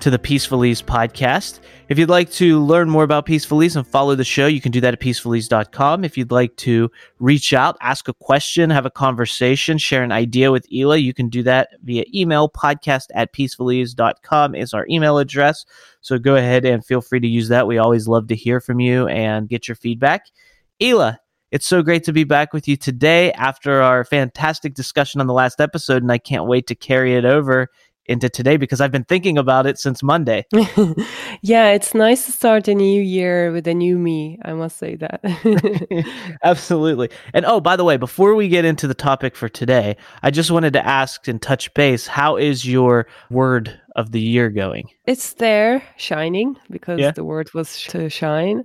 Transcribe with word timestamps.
to 0.00 0.10
the 0.10 0.18
Peaceful 0.18 0.64
Ease 0.64 0.80
podcast. 0.80 1.60
If 1.90 1.98
you'd 1.98 2.08
like 2.08 2.30
to 2.32 2.58
learn 2.60 2.88
more 2.88 3.04
about 3.04 3.26
Peaceful 3.26 3.62
Ease 3.62 3.76
and 3.76 3.86
follow 3.86 4.14
the 4.14 4.24
show, 4.24 4.46
you 4.46 4.60
can 4.60 4.72
do 4.72 4.80
that 4.80 4.94
at 4.94 5.00
peacefulease.com. 5.00 6.04
If 6.04 6.16
you'd 6.16 6.30
like 6.30 6.56
to 6.56 6.90
reach 7.18 7.52
out, 7.52 7.76
ask 7.82 8.08
a 8.08 8.14
question, 8.14 8.70
have 8.70 8.86
a 8.86 8.90
conversation, 8.90 9.76
share 9.76 10.02
an 10.02 10.10
idea 10.10 10.50
with 10.50 10.66
Ela, 10.74 10.96
you 10.96 11.12
can 11.12 11.28
do 11.28 11.42
that 11.42 11.68
via 11.82 12.04
email. 12.14 12.48
Podcast 12.48 13.06
at 13.14 13.34
peacefulease.com 13.34 14.54
is 14.54 14.72
our 14.72 14.86
email 14.88 15.18
address. 15.18 15.66
So 16.00 16.18
go 16.18 16.34
ahead 16.34 16.64
and 16.64 16.84
feel 16.84 17.02
free 17.02 17.20
to 17.20 17.28
use 17.28 17.48
that. 17.48 17.66
We 17.66 17.76
always 17.76 18.08
love 18.08 18.28
to 18.28 18.34
hear 18.34 18.60
from 18.60 18.80
you 18.80 19.06
and 19.08 19.48
get 19.48 19.68
your 19.68 19.74
feedback. 19.74 20.26
Ela, 20.80 21.20
it's 21.50 21.66
so 21.66 21.82
great 21.82 22.04
to 22.04 22.12
be 22.12 22.24
back 22.24 22.52
with 22.54 22.68
you 22.68 22.76
today 22.76 23.32
after 23.32 23.82
our 23.82 24.04
fantastic 24.04 24.72
discussion 24.72 25.20
on 25.20 25.26
the 25.26 25.34
last 25.34 25.60
episode, 25.60 26.02
and 26.02 26.12
I 26.12 26.18
can't 26.18 26.46
wait 26.46 26.68
to 26.68 26.74
carry 26.74 27.16
it 27.16 27.24
over 27.24 27.68
into 28.10 28.28
today 28.28 28.56
because 28.56 28.80
I've 28.80 28.90
been 28.90 29.04
thinking 29.04 29.38
about 29.38 29.66
it 29.66 29.78
since 29.78 30.02
Monday. 30.02 30.44
yeah, 31.42 31.70
it's 31.70 31.94
nice 31.94 32.26
to 32.26 32.32
start 32.32 32.68
a 32.68 32.74
new 32.74 33.00
year 33.00 33.52
with 33.52 33.66
a 33.66 33.74
new 33.74 33.96
me. 33.96 34.38
I 34.44 34.52
must 34.52 34.76
say 34.76 34.96
that. 34.96 35.20
Absolutely. 36.42 37.10
And 37.32 37.44
oh, 37.46 37.60
by 37.60 37.76
the 37.76 37.84
way, 37.84 37.96
before 37.96 38.34
we 38.34 38.48
get 38.48 38.64
into 38.64 38.86
the 38.86 38.94
topic 38.94 39.36
for 39.36 39.48
today, 39.48 39.96
I 40.22 40.30
just 40.30 40.50
wanted 40.50 40.72
to 40.72 40.84
ask 40.84 41.28
and 41.28 41.40
touch 41.40 41.72
base 41.74 42.06
how 42.06 42.36
is 42.36 42.66
your 42.66 43.06
word 43.30 43.80
of 43.96 44.10
the 44.10 44.20
year 44.20 44.50
going? 44.50 44.90
It's 45.06 45.34
there, 45.34 45.82
shining, 45.96 46.56
because 46.70 46.98
yeah. 46.98 47.12
the 47.12 47.24
word 47.24 47.52
was 47.54 47.82
to 47.84 48.10
shine. 48.10 48.64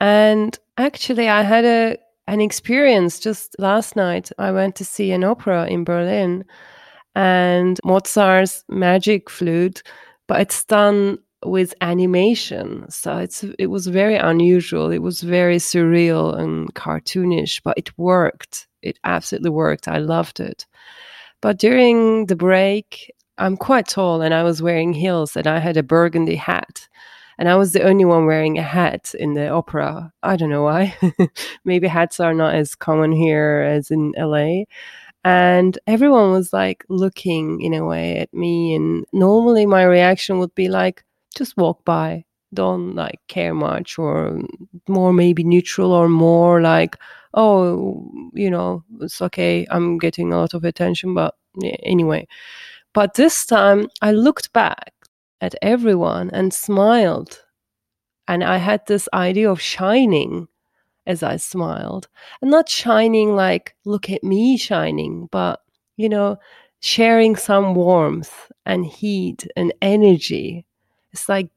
And 0.00 0.58
actually, 0.78 1.28
I 1.28 1.42
had 1.42 1.64
a 1.64 1.98
an 2.28 2.40
experience 2.40 3.20
just 3.20 3.56
last 3.58 3.94
night. 3.94 4.30
I 4.38 4.50
went 4.50 4.74
to 4.76 4.84
see 4.84 5.12
an 5.12 5.22
opera 5.22 5.66
in 5.66 5.84
Berlin 5.84 6.44
and 7.16 7.80
Mozart's 7.82 8.62
Magic 8.68 9.30
Flute, 9.30 9.82
but 10.28 10.42
it's 10.42 10.64
done 10.64 11.18
with 11.42 11.74
animation. 11.80 12.84
So 12.90 13.16
it's 13.16 13.42
it 13.58 13.68
was 13.68 13.86
very 13.86 14.16
unusual. 14.16 14.90
It 14.90 14.98
was 14.98 15.22
very 15.22 15.56
surreal 15.56 16.38
and 16.38 16.72
cartoonish, 16.74 17.62
but 17.64 17.78
it 17.78 17.96
worked. 17.98 18.68
It 18.82 18.98
absolutely 19.02 19.50
worked. 19.50 19.88
I 19.88 19.96
loved 19.98 20.40
it. 20.40 20.66
But 21.40 21.58
during 21.58 22.26
the 22.26 22.36
break, 22.36 23.10
I'm 23.38 23.56
quite 23.56 23.88
tall 23.88 24.20
and 24.20 24.34
I 24.34 24.42
was 24.42 24.60
wearing 24.60 24.92
heels 24.92 25.36
and 25.36 25.46
I 25.46 25.58
had 25.58 25.78
a 25.78 25.82
burgundy 25.82 26.36
hat. 26.36 26.86
And 27.38 27.50
I 27.50 27.56
was 27.56 27.72
the 27.72 27.82
only 27.82 28.06
one 28.06 28.24
wearing 28.24 28.58
a 28.58 28.62
hat 28.62 29.14
in 29.18 29.34
the 29.34 29.48
opera. 29.48 30.10
I 30.22 30.36
don't 30.36 30.48
know 30.48 30.62
why. 30.62 30.96
Maybe 31.64 31.86
hats 31.86 32.18
are 32.18 32.32
not 32.32 32.54
as 32.54 32.74
common 32.74 33.12
here 33.12 33.60
as 33.60 33.90
in 33.90 34.14
LA 34.16 34.64
and 35.26 35.76
everyone 35.88 36.30
was 36.30 36.52
like 36.52 36.84
looking 36.88 37.60
in 37.60 37.74
a 37.74 37.84
way 37.84 38.18
at 38.18 38.32
me 38.32 38.76
and 38.76 39.04
normally 39.12 39.66
my 39.66 39.82
reaction 39.82 40.38
would 40.38 40.54
be 40.54 40.68
like 40.68 41.04
just 41.36 41.56
walk 41.56 41.84
by. 41.84 42.24
Don't 42.54 42.94
like 42.94 43.18
care 43.26 43.52
much 43.52 43.98
or 43.98 44.40
more 44.88 45.12
maybe 45.12 45.42
neutral 45.42 45.90
or 45.90 46.08
more 46.08 46.60
like 46.62 46.96
oh 47.34 48.08
you 48.34 48.48
know 48.48 48.84
it's 49.00 49.20
okay. 49.20 49.66
I'm 49.68 49.98
getting 49.98 50.32
a 50.32 50.38
lot 50.38 50.54
of 50.54 50.64
attention 50.64 51.12
but 51.12 51.34
anyway. 51.82 52.28
But 52.94 53.14
this 53.14 53.44
time 53.46 53.88
i 54.02 54.12
looked 54.12 54.52
back 54.52 54.92
at 55.40 55.56
everyone 55.60 56.30
and 56.30 56.54
smiled 56.54 57.42
and 58.28 58.44
i 58.44 58.58
had 58.58 58.86
this 58.86 59.08
idea 59.12 59.50
of 59.50 59.60
shining 59.60 60.48
as 61.06 61.22
I 61.22 61.36
smiled. 61.36 62.08
And 62.42 62.50
not 62.50 62.68
shining 62.68 63.36
like, 63.36 63.74
look 63.84 64.10
at 64.10 64.24
me 64.24 64.56
shining, 64.56 65.28
but, 65.30 65.62
you 65.96 66.08
know, 66.08 66.38
sharing 66.80 67.36
some 67.36 67.74
warmth 67.74 68.50
and 68.64 68.86
heat 68.86 69.46
and 69.56 69.72
energy. 69.82 70.66
It's 71.12 71.28
like 71.28 71.50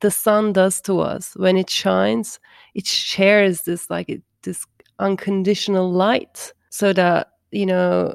the 0.00 0.10
sun 0.10 0.52
does 0.52 0.80
to 0.82 1.00
us. 1.00 1.34
When 1.36 1.56
it 1.56 1.70
shines, 1.70 2.40
it 2.74 2.86
shares 2.86 3.62
this, 3.62 3.90
like, 3.90 4.20
this 4.42 4.66
unconditional 4.98 5.90
light 5.90 6.52
so 6.70 6.92
that, 6.92 7.32
you 7.50 7.66
know, 7.66 8.14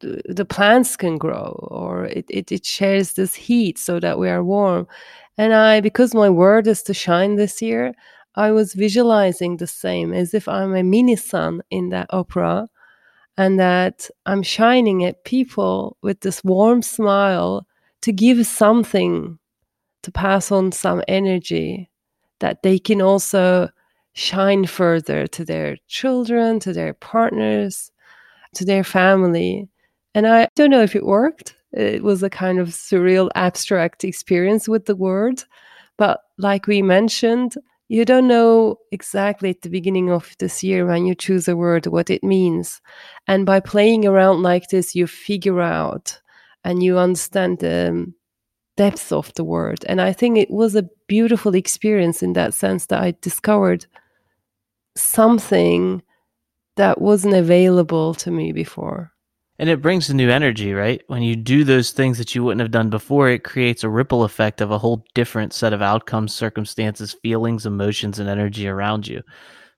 the 0.00 0.44
plants 0.44 0.96
can 0.96 1.18
grow 1.18 1.66
or 1.70 2.06
it, 2.06 2.26
it, 2.28 2.52
it 2.52 2.64
shares 2.64 3.14
this 3.14 3.34
heat 3.34 3.78
so 3.78 3.98
that 4.00 4.18
we 4.18 4.28
are 4.28 4.44
warm 4.44 4.86
and 5.38 5.54
i 5.54 5.80
because 5.80 6.14
my 6.14 6.28
word 6.28 6.66
is 6.66 6.82
to 6.82 6.92
shine 6.92 7.36
this 7.36 7.62
year 7.62 7.94
I 8.36 8.50
was 8.50 8.74
visualizing 8.74 9.56
the 9.56 9.66
same 9.66 10.12
as 10.12 10.34
if 10.34 10.48
I'm 10.48 10.74
a 10.74 10.82
mini 10.82 11.16
sun 11.16 11.62
in 11.70 11.90
that 11.90 12.08
opera 12.10 12.68
and 13.36 13.58
that 13.58 14.10
I'm 14.26 14.42
shining 14.42 15.04
at 15.04 15.24
people 15.24 15.96
with 16.02 16.20
this 16.20 16.42
warm 16.44 16.82
smile 16.82 17.66
to 18.02 18.12
give 18.12 18.46
something, 18.46 19.38
to 20.02 20.12
pass 20.12 20.52
on 20.52 20.72
some 20.72 21.02
energy 21.08 21.90
that 22.40 22.62
they 22.62 22.78
can 22.78 23.00
also 23.00 23.68
shine 24.12 24.66
further 24.66 25.26
to 25.28 25.44
their 25.44 25.76
children, 25.88 26.60
to 26.60 26.72
their 26.72 26.94
partners, 26.94 27.90
to 28.54 28.64
their 28.64 28.84
family. 28.84 29.68
And 30.14 30.26
I 30.26 30.48
don't 30.54 30.70
know 30.70 30.82
if 30.82 30.94
it 30.94 31.06
worked. 31.06 31.56
It 31.72 32.02
was 32.02 32.22
a 32.22 32.30
kind 32.30 32.58
of 32.60 32.68
surreal, 32.68 33.30
abstract 33.34 34.04
experience 34.04 34.68
with 34.68 34.86
the 34.86 34.94
word. 34.94 35.42
But 35.96 36.20
like 36.38 36.66
we 36.66 36.82
mentioned, 36.82 37.56
you 37.88 38.04
don't 38.04 38.28
know 38.28 38.76
exactly 38.92 39.50
at 39.50 39.62
the 39.62 39.68
beginning 39.68 40.10
of 40.10 40.34
this 40.38 40.62
year 40.62 40.86
when 40.86 41.06
you 41.06 41.14
choose 41.14 41.48
a 41.48 41.56
word 41.56 41.86
what 41.86 42.10
it 42.10 42.24
means. 42.24 42.80
And 43.26 43.44
by 43.44 43.60
playing 43.60 44.06
around 44.06 44.42
like 44.42 44.68
this, 44.68 44.94
you 44.94 45.06
figure 45.06 45.60
out 45.60 46.20
and 46.64 46.82
you 46.82 46.98
understand 46.98 47.58
the 47.58 47.90
um, 47.90 48.14
depth 48.76 49.12
of 49.12 49.32
the 49.34 49.44
word. 49.44 49.84
And 49.86 50.00
I 50.00 50.12
think 50.12 50.38
it 50.38 50.50
was 50.50 50.74
a 50.74 50.88
beautiful 51.06 51.54
experience 51.54 52.22
in 52.22 52.32
that 52.32 52.54
sense 52.54 52.86
that 52.86 53.02
I 53.02 53.14
discovered 53.20 53.86
something 54.96 56.02
that 56.76 57.00
wasn't 57.00 57.34
available 57.34 58.14
to 58.14 58.30
me 58.30 58.52
before. 58.52 59.13
And 59.58 59.68
it 59.68 59.80
brings 59.80 60.10
a 60.10 60.14
new 60.14 60.30
energy, 60.30 60.72
right? 60.72 61.00
When 61.06 61.22
you 61.22 61.36
do 61.36 61.62
those 61.62 61.92
things 61.92 62.18
that 62.18 62.34
you 62.34 62.42
wouldn't 62.42 62.60
have 62.60 62.72
done 62.72 62.90
before, 62.90 63.28
it 63.28 63.44
creates 63.44 63.84
a 63.84 63.88
ripple 63.88 64.24
effect 64.24 64.60
of 64.60 64.72
a 64.72 64.78
whole 64.78 65.04
different 65.14 65.52
set 65.52 65.72
of 65.72 65.80
outcomes, 65.80 66.34
circumstances, 66.34 67.14
feelings, 67.22 67.64
emotions, 67.64 68.18
and 68.18 68.28
energy 68.28 68.66
around 68.66 69.06
you. 69.06 69.22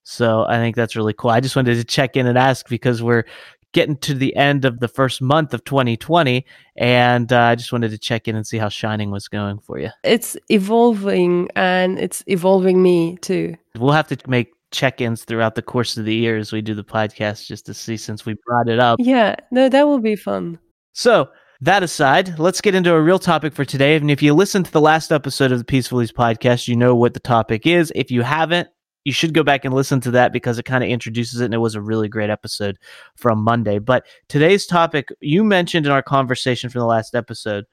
So 0.03 0.47
I 0.49 0.57
think 0.57 0.77
that's 0.77 0.97
really 0.97 1.13
cool. 1.13 1.31
I 1.31 1.41
just 1.41 1.57
wanted 1.57 1.75
to 1.75 1.85
check 1.85 2.17
in 2.17 2.27
and 2.27 2.39
ask 2.39 2.69
because 2.69 3.03
we're 3.03 3.25
getting 3.73 3.97
to 3.99 4.15
the 4.15 4.35
end 4.37 4.65
of 4.65 4.81
the 4.81 4.89
first 4.89 5.21
month 5.21 5.53
of 5.53 5.63
2020 5.65 6.47
and 6.79 7.31
uh, 7.31 7.43
i 7.43 7.55
just 7.55 7.73
wanted 7.73 7.91
to 7.91 7.99
check 7.99 8.27
in 8.27 8.35
and 8.35 8.47
see 8.47 8.57
how 8.57 8.71
shining 8.71 9.11
was 9.11 9.29
going 9.29 9.59
for 9.59 9.79
you 9.79 9.91
it's 10.03 10.35
evolving 10.49 11.47
and 11.57 11.99
it's 11.99 12.25
evolving 12.27 12.83
me 12.83 13.19
too 13.19 13.55
we'll 13.77 13.93
have 13.93 14.07
to 14.07 14.17
make 14.27 14.56
check-ins 14.77 15.25
throughout 15.25 15.55
the 15.55 15.63
course 15.63 15.97
of 15.97 16.05
the 16.05 16.15
year 16.15 16.37
as 16.37 16.53
we 16.53 16.61
do 16.61 16.75
the 16.75 16.85
podcast 16.85 17.47
just 17.47 17.67
to 17.67 17.75
see 17.75 17.97
since 17.97 18.27
we 18.27 18.37
brought 18.47 18.69
it 18.69 18.79
up. 18.79 19.01
Yeah, 19.01 19.37
no, 19.51 19.69
that 19.69 19.87
will 19.87 19.99
be 19.99 20.17
fun. 20.17 20.59
So 20.93 21.29
that 21.63 21.83
aside, 21.83 22.39
let's 22.39 22.61
get 22.61 22.75
into 22.75 22.93
a 22.93 23.01
real 23.01 23.19
topic 23.19 23.55
for 23.55 23.65
today. 23.65 23.97
And 23.97 24.11
if 24.11 24.23
you 24.23 24.35
listened 24.35 24.67
to 24.67 24.73
the 24.73 24.81
last 24.81 25.11
episode 25.11 25.53
of 25.53 25.59
the 25.59 25.65
Peaceful 25.65 26.03
Ease 26.03 26.13
podcast, 26.13 26.69
you 26.69 26.77
know 26.77 26.95
what 26.95 27.15
the 27.15 27.21
topic 27.21 27.67
is. 27.67 27.91
If 27.95 28.11
you 28.11 28.23
haven't, 28.23 28.69
you 29.05 29.13
should 29.13 29.35
go 29.35 29.43
back 29.43 29.65
and 29.65 29.73
listen 29.73 30.01
to 30.01 30.11
that 30.11 30.33
because 30.33 30.59
it 30.59 30.65
kind 30.65 30.83
of 30.83 30.91
introduces 30.91 31.41
it 31.41 31.47
and 31.47 31.55
it 31.55 31.59
was 31.59 31.75
a 31.75 31.81
really 31.81 32.09
great 32.09 32.29
episode 32.29 32.77
from 33.17 33.39
Monday. 33.43 33.79
But 33.79 34.05
today's 34.29 34.67
topic, 34.67 35.09
you 35.21 35.45
mentioned 35.45 35.87
in 35.87 35.93
our 35.93 36.03
conversation 36.03 36.69
from 36.69 36.81
the 36.81 36.87
last 36.87 37.15
episode 37.15 37.65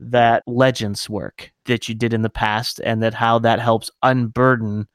that 0.00 0.42
legends 0.46 1.08
work 1.08 1.52
that 1.66 1.88
you 1.88 1.94
did 1.94 2.12
in 2.12 2.22
the 2.22 2.30
past 2.30 2.80
and 2.84 3.02
that 3.02 3.14
how 3.14 3.38
that 3.38 3.60
helps 3.60 3.90
unburden 4.02 4.88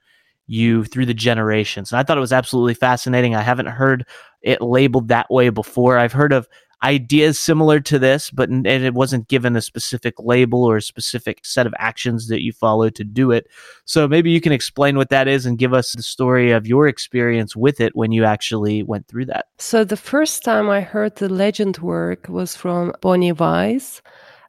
you 0.48 0.84
through 0.86 1.06
the 1.06 1.14
generations. 1.14 1.92
And 1.92 2.00
I 2.00 2.04
thought 2.04 2.18
it 2.18 2.22
was 2.22 2.34
absolutely 2.34 2.76
fascinating. 2.76 3.36
I 3.36 3.42
haven't 3.42 3.68
heard 3.68 4.06
it 4.42 4.62
labeled 4.62 5.08
that 5.08 5.30
way 5.32 5.50
before. 5.50 5.98
I've 5.98 6.14
heard 6.14 6.34
of 6.34 6.48
ideas 6.84 7.40
similar 7.40 7.80
to 7.80 7.98
this, 7.98 8.30
but 8.30 8.50
it 8.52 8.94
wasn't 8.94 9.28
given 9.28 9.56
a 9.56 9.62
specific 9.62 10.14
label 10.20 10.64
or 10.64 10.78
a 10.78 10.82
specific 10.82 11.44
set 11.44 11.66
of 11.66 11.74
actions 11.80 12.28
that 12.28 12.44
you 12.44 12.52
follow 12.52 12.90
to 12.92 13.04
do 13.04 13.32
it. 13.32 13.48
So 13.86 14.08
maybe 14.08 14.30
you 14.30 14.40
can 14.40 14.52
explain 14.52 14.98
what 14.98 15.10
that 15.10 15.28
is 15.28 15.48
and 15.48 15.58
give 15.58 15.74
us 15.74 15.94
the 15.94 16.04
story 16.04 16.52
of 16.52 16.68
your 16.68 16.88
experience 16.88 17.56
with 17.56 17.82
it 17.82 17.96
when 17.96 18.12
you 18.12 18.24
actually 18.24 18.84
went 18.84 19.08
through 19.08 19.26
that. 19.28 19.48
So 19.58 19.84
the 19.84 19.98
first 19.98 20.44
time 20.44 20.70
I 20.70 20.82
heard 20.82 21.16
the 21.16 21.30
legend 21.30 21.80
work 21.80 22.28
was 22.30 22.56
from 22.56 22.94
Bonnie 23.02 23.32
Weiss, 23.32 24.04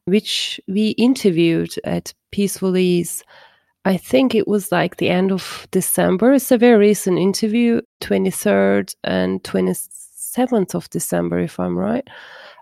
which 0.05 0.61
we 0.69 0.91
interviewed 0.91 1.75
at 1.85 2.13
Peaceful 2.33 2.77
Ease. 2.77 3.25
I 3.87 3.97
think 3.97 4.35
it 4.35 4.49
was 4.49 4.73
like 4.73 4.97
the 4.97 5.11
end 5.11 5.31
of 5.31 5.69
December. 5.71 6.33
It's 6.33 6.51
a 6.51 6.59
very 6.59 6.77
recent 6.77 7.21
interview, 7.21 7.83
23rd 8.01 8.97
and 9.05 9.41
27th 9.45 10.75
of 10.75 10.91
December, 10.91 11.39
if 11.39 11.61
I'm 11.61 11.79
right. 11.79 12.03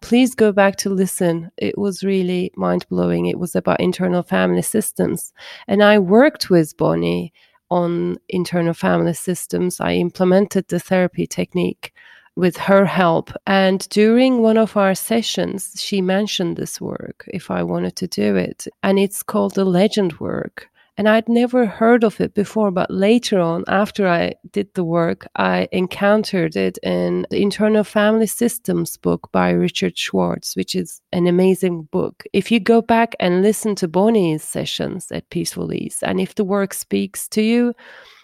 Please 0.03 0.35
go 0.35 0.53
back 0.53 0.77
to 0.77 0.91
listen. 0.91 1.51
It 1.57 1.79
was 1.79 2.05
really 2.05 2.53
mind 2.57 2.85
blowing. 2.91 3.25
It 3.25 3.39
was 3.39 3.57
about 3.57 3.81
internal 3.81 4.23
family 4.23 4.61
systems. 4.61 5.33
And 5.67 5.83
I 5.83 5.99
worked 5.99 6.51
with 6.51 6.77
Bonnie 6.77 7.33
on 7.71 8.19
internal 8.29 8.75
family 8.75 9.15
systems. 9.15 9.81
I 9.81 9.95
implemented 9.95 10.69
the 10.69 10.79
therapy 10.79 11.27
technique 11.27 11.95
with 12.37 12.59
her 12.59 12.85
help. 12.85 13.31
And 13.47 13.89
during 13.89 14.43
one 14.43 14.59
of 14.59 14.77
our 14.77 14.95
sessions, 14.95 15.73
she 15.79 16.03
mentioned 16.03 16.59
this 16.59 16.83
work 16.83 17.25
if 17.29 17.51
I 17.51 17.63
wanted 17.63 17.97
to 17.97 18.09
do 18.09 18.37
it. 18.37 18.67
And 18.83 18.99
it's 18.99 19.23
called 19.23 19.55
the 19.55 19.65
legend 19.65 20.21
work. 20.21 20.69
And 20.97 21.09
I'd 21.09 21.29
never 21.29 21.67
heard 21.67 22.05
of 22.05 22.21
it 22.21 22.35
before, 22.35 22.71
but 22.71 22.89
later 22.89 23.41
on, 23.41 23.65
after 23.67 24.07
I 24.07 24.35
did 24.53 24.73
the 24.75 24.85
work, 24.85 25.27
I 25.35 25.67
encountered 25.73 26.55
it 26.55 26.79
in 26.85 27.27
the 27.31 27.43
Internal 27.43 27.83
Family 27.83 28.29
Systems 28.29 28.97
book 28.97 29.29
by 29.33 29.51
Richard 29.51 29.99
Schwartz, 29.99 30.55
which 30.55 30.77
is 30.77 31.01
an 31.13 31.27
amazing 31.27 31.89
book. 31.91 32.23
If 32.33 32.53
you 32.53 32.61
go 32.61 32.81
back 32.81 33.17
and 33.19 33.43
listen 33.43 33.75
to 33.77 33.89
Bonnie's 33.89 34.45
sessions 34.45 35.11
at 35.11 35.31
Peaceful 35.31 35.73
Ease, 35.73 35.99
and 36.01 36.21
if 36.21 36.37
the 36.37 36.45
work 36.45 36.73
speaks 36.73 37.27
to 37.31 37.43
you, 37.43 37.75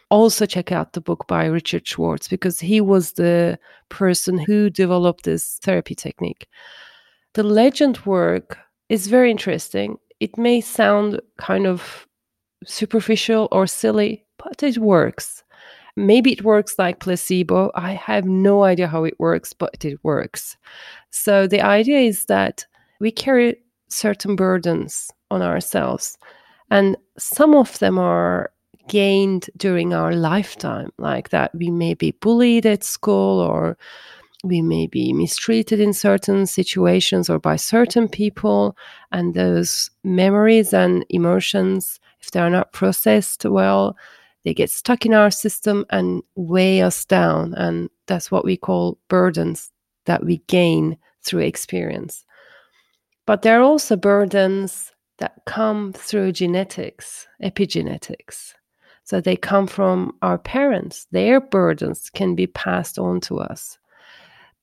also 0.08 0.46
check 0.46 0.70
out 0.70 0.92
the 0.92 1.00
book 1.00 1.26
by 1.26 1.46
Richard 1.46 1.88
Schwartz 1.88 2.28
because 2.28 2.60
he 2.60 2.80
was 2.80 3.12
the 3.12 3.58
person 3.88 4.38
who 4.38 4.70
developed 4.70 5.24
this 5.24 5.58
therapy 5.62 5.96
technique. 5.96 6.46
The 7.34 7.42
legend 7.42 8.06
work 8.06 8.58
is 8.88 9.08
very 9.08 9.30
interesting. 9.30 9.98
It 10.20 10.38
may 10.38 10.60
sound 10.60 11.20
kind 11.38 11.66
of 11.66 12.06
superficial 12.64 13.48
or 13.52 13.66
silly, 13.66 14.24
but 14.38 14.62
it 14.62 14.78
works. 14.78 15.42
Maybe 15.96 16.32
it 16.32 16.44
works 16.44 16.78
like 16.78 17.00
placebo. 17.00 17.70
I 17.74 17.92
have 17.92 18.24
no 18.24 18.62
idea 18.62 18.86
how 18.86 19.04
it 19.04 19.18
works, 19.18 19.52
but 19.52 19.84
it 19.84 19.98
works. 20.02 20.56
So 21.10 21.46
the 21.46 21.60
idea 21.60 21.98
is 22.00 22.26
that 22.26 22.64
we 23.00 23.10
carry 23.10 23.56
certain 23.88 24.36
burdens 24.36 25.10
on 25.30 25.42
ourselves, 25.42 26.16
and 26.70 26.96
some 27.18 27.54
of 27.54 27.78
them 27.80 27.98
are 27.98 28.52
gained 28.88 29.50
during 29.56 29.92
our 29.92 30.12
lifetime, 30.14 30.90
like 30.98 31.30
that 31.30 31.54
we 31.54 31.70
may 31.70 31.94
be 31.94 32.12
bullied 32.12 32.66
at 32.66 32.84
school 32.84 33.40
or 33.40 33.76
we 34.42 34.62
may 34.62 34.86
be 34.86 35.12
mistreated 35.12 35.80
in 35.80 35.92
certain 35.92 36.46
situations 36.46 37.28
or 37.28 37.38
by 37.38 37.56
certain 37.56 38.08
people, 38.08 38.76
and 39.12 39.34
those 39.34 39.90
memories 40.02 40.72
and 40.72 41.04
emotions 41.10 42.00
if 42.20 42.30
they 42.30 42.40
are 42.40 42.50
not 42.50 42.72
processed 42.72 43.44
well, 43.44 43.96
they 44.44 44.54
get 44.54 44.70
stuck 44.70 45.04
in 45.04 45.14
our 45.14 45.30
system 45.30 45.84
and 45.90 46.22
weigh 46.34 46.82
us 46.82 47.04
down. 47.04 47.54
And 47.54 47.90
that's 48.06 48.30
what 48.30 48.44
we 48.44 48.56
call 48.56 48.98
burdens 49.08 49.70
that 50.06 50.24
we 50.24 50.38
gain 50.46 50.96
through 51.22 51.40
experience. 51.40 52.24
But 53.26 53.42
there 53.42 53.60
are 53.60 53.62
also 53.62 53.96
burdens 53.96 54.92
that 55.18 55.42
come 55.46 55.92
through 55.92 56.32
genetics, 56.32 57.26
epigenetics. 57.42 58.54
So 59.04 59.20
they 59.20 59.36
come 59.36 59.66
from 59.66 60.16
our 60.22 60.38
parents. 60.38 61.06
Their 61.10 61.40
burdens 61.40 62.10
can 62.10 62.34
be 62.34 62.46
passed 62.46 62.98
on 62.98 63.20
to 63.22 63.38
us. 63.40 63.78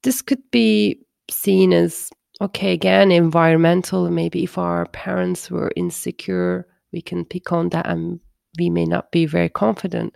This 0.04 0.22
could 0.22 0.42
be 0.52 1.00
seen 1.30 1.74
as, 1.74 2.10
okay, 2.42 2.74
again, 2.74 3.12
environmental. 3.12 4.10
Maybe 4.10 4.44
if 4.44 4.58
our 4.58 4.88
parents 4.88 5.52
were 5.52 5.72
insecure 5.76 6.66
we 6.98 7.02
can 7.04 7.26
pick 7.26 7.52
on 7.52 7.70
that 7.70 7.88
and 7.88 8.20
we 8.58 8.72
may 8.72 8.86
not 8.86 9.12
be 9.12 9.28
very 9.28 9.50
confident. 9.50 10.16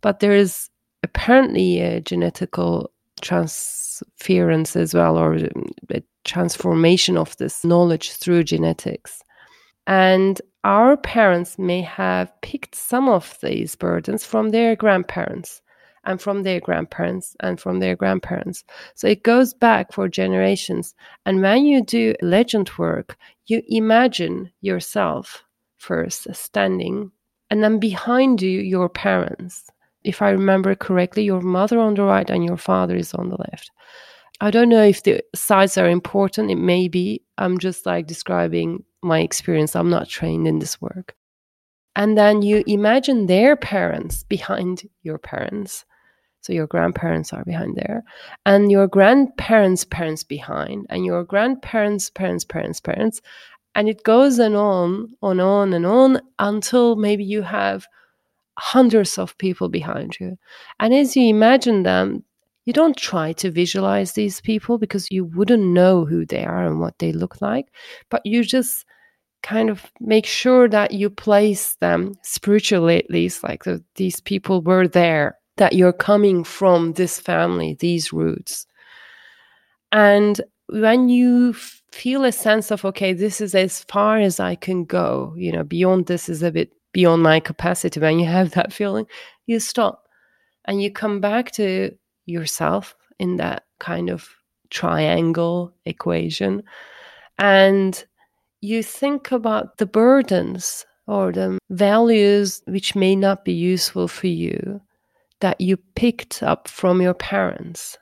But 0.00 0.18
there 0.18 0.32
is 0.34 0.68
apparently 1.04 1.80
a 1.80 2.00
genetical 2.00 2.88
transference 3.20 4.74
as 4.74 4.94
well, 4.94 5.16
or 5.16 5.34
um, 5.34 5.66
a 5.94 6.02
transformation 6.24 7.16
of 7.16 7.36
this 7.36 7.64
knowledge 7.64 8.10
through 8.12 8.42
genetics. 8.44 9.22
And 9.86 10.42
our 10.64 10.96
parents 10.96 11.56
may 11.56 11.82
have 11.82 12.32
picked 12.42 12.74
some 12.74 13.08
of 13.08 13.38
these 13.42 13.76
burdens 13.76 14.24
from 14.24 14.50
their 14.50 14.74
grandparents 14.74 15.62
and 16.04 16.20
from 16.20 16.42
their 16.42 16.60
grandparents 16.60 17.36
and 17.40 17.60
from 17.60 17.78
their 17.78 17.94
grandparents. 17.94 18.64
So 18.96 19.06
it 19.06 19.22
goes 19.22 19.54
back 19.54 19.92
for 19.92 20.08
generations. 20.08 20.94
And 21.26 21.42
when 21.42 21.64
you 21.64 21.84
do 21.84 22.14
legend 22.22 22.70
work, 22.76 23.16
you 23.46 23.62
imagine 23.68 24.50
yourself 24.62 25.44
first 25.78 26.26
standing, 26.34 27.10
and 27.50 27.62
then 27.62 27.78
behind 27.78 28.42
you, 28.42 28.60
your 28.60 28.88
parents. 28.88 29.70
If 30.04 30.22
I 30.22 30.30
remember 30.30 30.74
correctly, 30.74 31.24
your 31.24 31.40
mother 31.40 31.80
on 31.80 31.94
the 31.94 32.02
right 32.02 32.28
and 32.28 32.44
your 32.44 32.56
father 32.56 32.96
is 32.96 33.14
on 33.14 33.30
the 33.30 33.36
left. 33.36 33.70
I 34.40 34.50
don't 34.50 34.68
know 34.68 34.84
if 34.84 35.02
the 35.02 35.22
sides 35.34 35.76
are 35.76 35.88
important. 35.88 36.50
It 36.50 36.56
may 36.58 36.86
be. 36.88 37.22
I'm 37.38 37.58
just 37.58 37.86
like 37.86 38.06
describing 38.06 38.84
my 39.02 39.20
experience. 39.20 39.74
I'm 39.74 39.90
not 39.90 40.08
trained 40.08 40.46
in 40.46 40.60
this 40.60 40.80
work. 40.80 41.16
And 41.96 42.16
then 42.16 42.42
you 42.42 42.62
imagine 42.66 43.26
their 43.26 43.56
parents 43.56 44.22
behind 44.22 44.88
your 45.02 45.18
parents. 45.18 45.84
So 46.40 46.52
your 46.52 46.68
grandparents 46.68 47.32
are 47.32 47.44
behind 47.44 47.74
there, 47.74 48.04
and 48.46 48.70
your 48.70 48.86
grandparents' 48.86 49.84
parents 49.84 50.22
behind, 50.22 50.86
and 50.88 51.04
your 51.04 51.24
grandparents' 51.24 52.10
parents' 52.10 52.44
parents' 52.44 52.80
parents, 52.80 53.20
and 53.78 53.88
it 53.88 54.02
goes 54.02 54.40
and 54.40 54.56
on, 54.56 55.14
on, 55.22 55.38
on, 55.38 55.72
and 55.72 55.86
on 55.86 56.20
until 56.40 56.96
maybe 56.96 57.22
you 57.22 57.42
have 57.42 57.86
hundreds 58.58 59.18
of 59.18 59.38
people 59.38 59.68
behind 59.68 60.18
you. 60.18 60.36
And 60.80 60.92
as 60.92 61.16
you 61.16 61.28
imagine 61.28 61.84
them, 61.84 62.24
you 62.64 62.72
don't 62.72 62.96
try 62.96 63.32
to 63.34 63.52
visualize 63.52 64.14
these 64.14 64.40
people 64.40 64.78
because 64.78 65.12
you 65.12 65.26
wouldn't 65.26 65.62
know 65.62 66.04
who 66.04 66.26
they 66.26 66.44
are 66.44 66.66
and 66.66 66.80
what 66.80 66.98
they 66.98 67.12
look 67.12 67.40
like, 67.40 67.66
but 68.10 68.20
you 68.26 68.42
just 68.42 68.84
kind 69.44 69.70
of 69.70 69.86
make 70.00 70.26
sure 70.26 70.68
that 70.68 70.90
you 70.90 71.08
place 71.08 71.76
them 71.76 72.14
spiritually 72.22 72.98
at 72.98 73.08
least 73.08 73.44
like 73.44 73.62
the, 73.62 73.80
these 73.94 74.20
people 74.20 74.60
were 74.60 74.88
there 74.88 75.38
that 75.56 75.74
you're 75.74 75.92
coming 75.92 76.42
from 76.42 76.94
this 76.94 77.20
family 77.20 77.76
these 77.78 78.12
roots 78.12 78.66
and 79.92 80.40
when 80.66 81.08
you 81.08 81.54
feel 81.92 82.24
a 82.24 82.32
sense 82.32 82.70
of 82.70 82.84
okay 82.84 83.12
this 83.12 83.40
is 83.40 83.54
as 83.54 83.84
far 83.84 84.18
as 84.18 84.38
i 84.38 84.54
can 84.54 84.84
go 84.84 85.34
you 85.36 85.50
know 85.50 85.64
beyond 85.64 86.06
this 86.06 86.28
is 86.28 86.42
a 86.42 86.52
bit 86.52 86.72
beyond 86.92 87.22
my 87.22 87.40
capacity 87.40 88.00
when 88.00 88.18
you 88.18 88.26
have 88.26 88.50
that 88.52 88.72
feeling 88.72 89.06
you 89.46 89.58
stop 89.58 90.08
and 90.66 90.82
you 90.82 90.92
come 90.92 91.20
back 91.20 91.50
to 91.52 91.90
yourself 92.26 92.94
in 93.18 93.36
that 93.36 93.64
kind 93.78 94.10
of 94.10 94.28
triangle 94.70 95.72
equation. 95.84 96.62
And 97.38 98.04
you 98.60 98.82
think 98.82 99.32
about 99.32 99.78
the 99.78 99.86
burdens 99.86 100.84
or 101.06 101.32
the 101.32 101.58
values 101.70 102.62
which 102.66 102.94
may 102.94 103.16
not 103.16 103.44
be 103.44 103.52
useful 103.52 104.08
for 104.08 104.26
you 104.26 104.80
that 105.40 105.60
you 105.60 105.76
picked 105.76 106.42
up 106.42 106.68
from 106.68 107.00
your 107.00 107.14
parents 107.14 107.96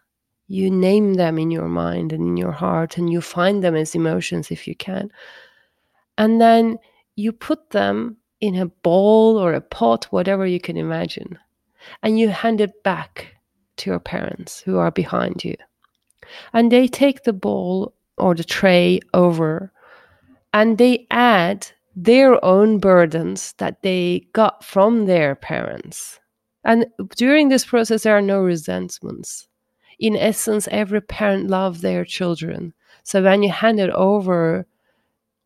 you 0.48 0.70
name 0.70 1.14
them 1.14 1.38
in 1.38 1.50
your 1.50 1.68
mind 1.68 2.12
and 2.12 2.22
in 2.22 2.36
your 2.36 2.52
heart 2.52 2.96
and 2.96 3.10
you 3.10 3.20
find 3.20 3.64
them 3.64 3.74
as 3.74 3.94
emotions 3.94 4.50
if 4.50 4.68
you 4.68 4.76
can. 4.76 5.10
And 6.18 6.40
then 6.40 6.78
you 7.16 7.32
put 7.32 7.70
them 7.70 8.16
in 8.40 8.54
a 8.54 8.66
bowl 8.66 9.38
or 9.38 9.54
a 9.54 9.60
pot 9.60 10.04
whatever 10.10 10.46
you 10.46 10.60
can 10.60 10.76
imagine 10.76 11.38
and 12.02 12.18
you 12.18 12.28
hand 12.28 12.60
it 12.60 12.82
back 12.82 13.34
to 13.78 13.90
your 13.90 13.98
parents 13.98 14.60
who 14.60 14.78
are 14.78 14.90
behind 14.90 15.44
you. 15.44 15.56
And 16.52 16.70
they 16.70 16.86
take 16.88 17.24
the 17.24 17.32
bowl 17.32 17.94
or 18.18 18.34
the 18.34 18.44
tray 18.44 19.00
over 19.14 19.72
and 20.52 20.78
they 20.78 21.06
add 21.10 21.66
their 21.96 22.42
own 22.44 22.78
burdens 22.78 23.54
that 23.58 23.82
they 23.82 24.26
got 24.32 24.62
from 24.64 25.06
their 25.06 25.34
parents. 25.34 26.20
And 26.64 26.86
during 27.16 27.48
this 27.48 27.64
process 27.64 28.04
there 28.04 28.16
are 28.16 28.22
no 28.22 28.42
resentments 28.42 29.48
in 29.98 30.16
essence, 30.16 30.68
every 30.70 31.00
parent 31.00 31.48
loves 31.48 31.80
their 31.80 32.04
children. 32.04 32.74
So 33.02 33.22
when 33.22 33.42
you 33.42 33.50
hand 33.50 33.80
it 33.80 33.90
over, 33.90 34.66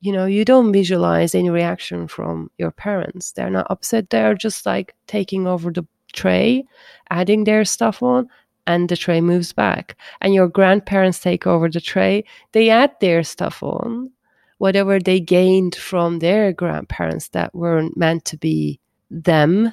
you 0.01 0.13
know, 0.13 0.27
you 0.27 0.45
don't 0.45 0.73
visualize 0.73 1.35
any 1.35 1.51
reaction 1.51 2.09
from 2.09 2.51
your 2.59 2.71
parents. 2.71 3.33
They're 3.33 3.51
not 3.51 3.67
upset. 3.71 4.11
They're 4.11 4.35
just 4.35 4.65
like 4.65 4.95
taking 5.07 5.47
over 5.47 5.71
the, 5.71 5.87
tray, 6.13 6.65
adding 7.11 7.45
their 7.45 7.65
stuff 7.65 8.03
on, 8.03 8.29
and 8.67 8.89
the 8.89 8.97
tray 8.97 9.21
moves 9.21 9.53
back. 9.53 9.97
And 10.21 10.35
your 10.35 10.49
grandparents 10.49 11.21
take 11.21 11.47
over 11.47 11.69
the 11.69 11.81
tray, 11.81 12.25
they 12.53 12.71
add 12.71 12.93
their 13.01 13.23
stuff 13.23 13.63
on, 13.63 14.11
whatever 14.59 14.99
they 14.99 15.21
gained 15.21 15.75
from 15.75 16.19
their 16.19 16.53
grandparents 16.53 17.29
that 17.29 17.55
weren't 17.55 17.97
meant 17.97 18.25
to 18.27 18.37
be 18.37 18.79
them, 19.11 19.73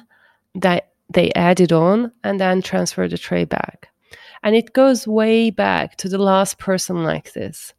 that 0.54 0.90
they 1.12 1.32
added 1.34 1.72
on 1.72 2.12
and 2.24 2.40
then 2.40 2.62
transfer 2.62 3.08
the 3.08 3.18
tray 3.18 3.44
back. 3.44 3.88
And 4.42 4.54
it 4.54 4.72
goes 4.72 5.06
way 5.06 5.50
back 5.50 5.96
to 5.96 6.08
the 6.08 6.18
last 6.18 6.58
person 6.58 7.02
like 7.02 7.32
this. 7.32 7.74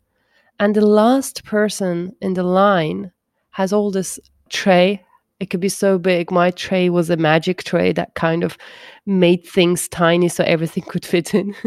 And 0.60 0.76
the 0.76 0.86
last 0.86 1.46
person 1.46 2.16
in 2.22 2.34
the 2.34 2.44
line 2.44 3.12
has 3.52 3.72
all 3.72 3.92
this 3.92 4.20
tray. 4.50 5.04
It 5.40 5.50
could 5.50 5.62
be 5.62 5.70
so 5.70 5.98
big. 5.98 6.32
My 6.32 6.52
tray 6.52 6.90
was 6.90 7.10
a 7.10 7.16
magic 7.16 7.64
tray 7.64 7.94
that 7.94 8.16
kind 8.16 8.44
of 8.44 8.58
made 9.06 9.46
things 9.46 9.88
tiny 9.88 10.28
so 10.28 10.44
everything 10.44 10.84
could 10.84 11.06
fit 11.06 11.34
in. 11.34 11.56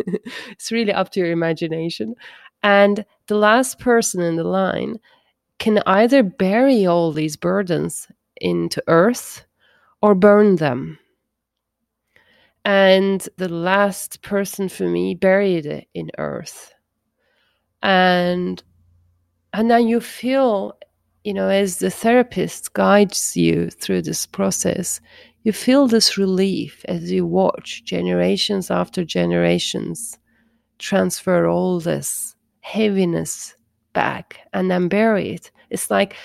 it's 0.51 0.71
really 0.71 0.93
up 0.93 1.11
to 1.13 1.21
your 1.21 1.31
imagination. 1.31 2.15
And 2.63 3.05
the 3.29 3.37
last 3.37 3.79
person 3.79 4.21
in 4.21 4.37
the 4.37 4.45
line 4.45 4.99
can 5.59 5.83
either 5.87 6.23
bury 6.23 6.87
all 6.87 7.13
these 7.13 7.37
burdens 7.37 8.09
into 8.41 8.83
earth 8.89 9.45
or 10.03 10.15
burn 10.15 10.57
them. 10.57 10.99
And 12.65 13.29
the 13.39 13.49
last 13.49 14.23
person 14.23 14.69
for 14.69 14.89
me 14.89 15.15
buried 15.15 15.67
it 15.67 15.89
in 15.95 16.11
earth. 16.19 16.73
And 17.83 18.63
and 19.53 19.71
then 19.71 19.89
you 19.89 20.01
feel, 20.01 20.79
you 21.25 21.35
know, 21.35 21.49
as 21.49 21.79
the 21.79 21.91
therapist 21.91 22.73
guides 22.73 23.37
you 23.37 23.69
through 23.71 24.03
this 24.03 24.25
process, 24.27 25.01
you 25.43 25.53
feel 25.53 25.89
this 25.89 26.17
relief 26.17 26.85
as 26.89 27.11
you 27.11 27.27
watch 27.27 27.85
generations 27.85 28.71
after 28.71 29.05
generations 29.05 30.19
transfer 30.79 31.47
all 31.47 31.81
this 31.81 32.35
heaviness 32.61 33.55
back 33.93 34.39
and 34.53 34.71
then 34.71 34.89
bury 34.89 35.31
it. 35.31 35.51
It's 35.71 35.91
like 35.91 36.17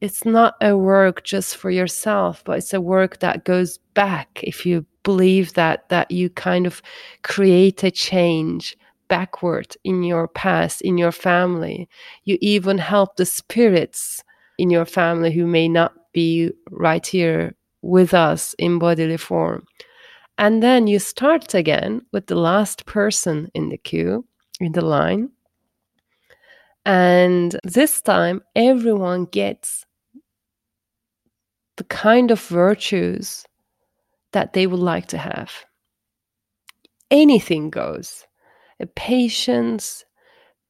it's 0.00 0.24
not 0.24 0.56
a 0.60 0.76
work 0.76 1.24
just 1.24 1.56
for 1.56 1.70
yourself, 1.70 2.42
but 2.44 2.58
it's 2.58 2.74
a 2.74 2.80
work 2.80 3.20
that 3.20 3.44
goes 3.44 3.78
back 3.94 4.40
if 4.42 4.66
you 4.66 4.84
believe 5.06 5.52
that 5.54 5.88
that 5.88 6.10
you 6.10 6.28
kind 6.28 6.66
of 6.66 6.82
create 7.22 7.84
a 7.84 7.92
change 7.92 8.76
backward 9.08 9.68
in 9.84 10.02
your 10.02 10.26
past, 10.26 10.82
in 10.82 10.98
your 10.98 11.12
family. 11.12 11.88
You 12.24 12.36
even 12.40 12.76
help 12.76 13.16
the 13.16 13.24
spirits 13.24 14.24
in 14.58 14.68
your 14.68 14.84
family 14.84 15.30
who 15.30 15.46
may 15.46 15.68
not 15.68 15.92
be 16.12 16.50
right 16.70 17.06
here 17.06 17.54
with 17.82 18.12
us 18.14 18.54
in 18.58 18.80
bodily 18.80 19.16
form. 19.16 19.64
And 20.38 20.60
then 20.60 20.88
you 20.88 20.98
start 20.98 21.54
again 21.54 22.02
with 22.12 22.26
the 22.26 22.34
last 22.50 22.84
person 22.84 23.48
in 23.54 23.68
the 23.68 23.78
queue, 23.78 24.26
in 24.58 24.72
the 24.72 24.84
line. 24.84 25.30
And 26.84 27.56
this 27.62 28.02
time, 28.02 28.42
everyone 28.56 29.26
gets 29.26 29.86
the 31.76 31.84
kind 31.84 32.30
of 32.30 32.40
virtues 32.40 33.46
that 34.36 34.52
they 34.52 34.66
would 34.66 34.80
like 34.80 35.06
to 35.06 35.16
have. 35.16 35.50
Anything 37.10 37.70
goes. 37.70 38.26
A 38.80 38.84
patience, 38.84 40.04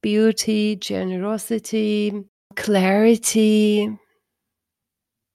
beauty, 0.01 0.77
generosity, 0.77 2.13
clarity, 2.55 3.89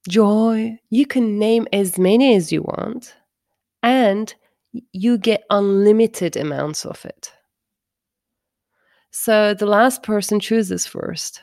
joy. 0.09 0.75
You 0.89 1.05
can 1.05 1.37
name 1.37 1.67
as 1.71 1.99
many 1.99 2.35
as 2.35 2.51
you 2.51 2.63
want, 2.63 3.13
and 3.83 4.33
you 4.91 5.19
get 5.19 5.43
unlimited 5.51 6.35
amounts 6.35 6.87
of 6.87 7.05
it. 7.05 7.31
So 9.11 9.53
the 9.53 9.67
last 9.67 10.01
person 10.01 10.39
chooses 10.39 10.87
first 10.87 11.39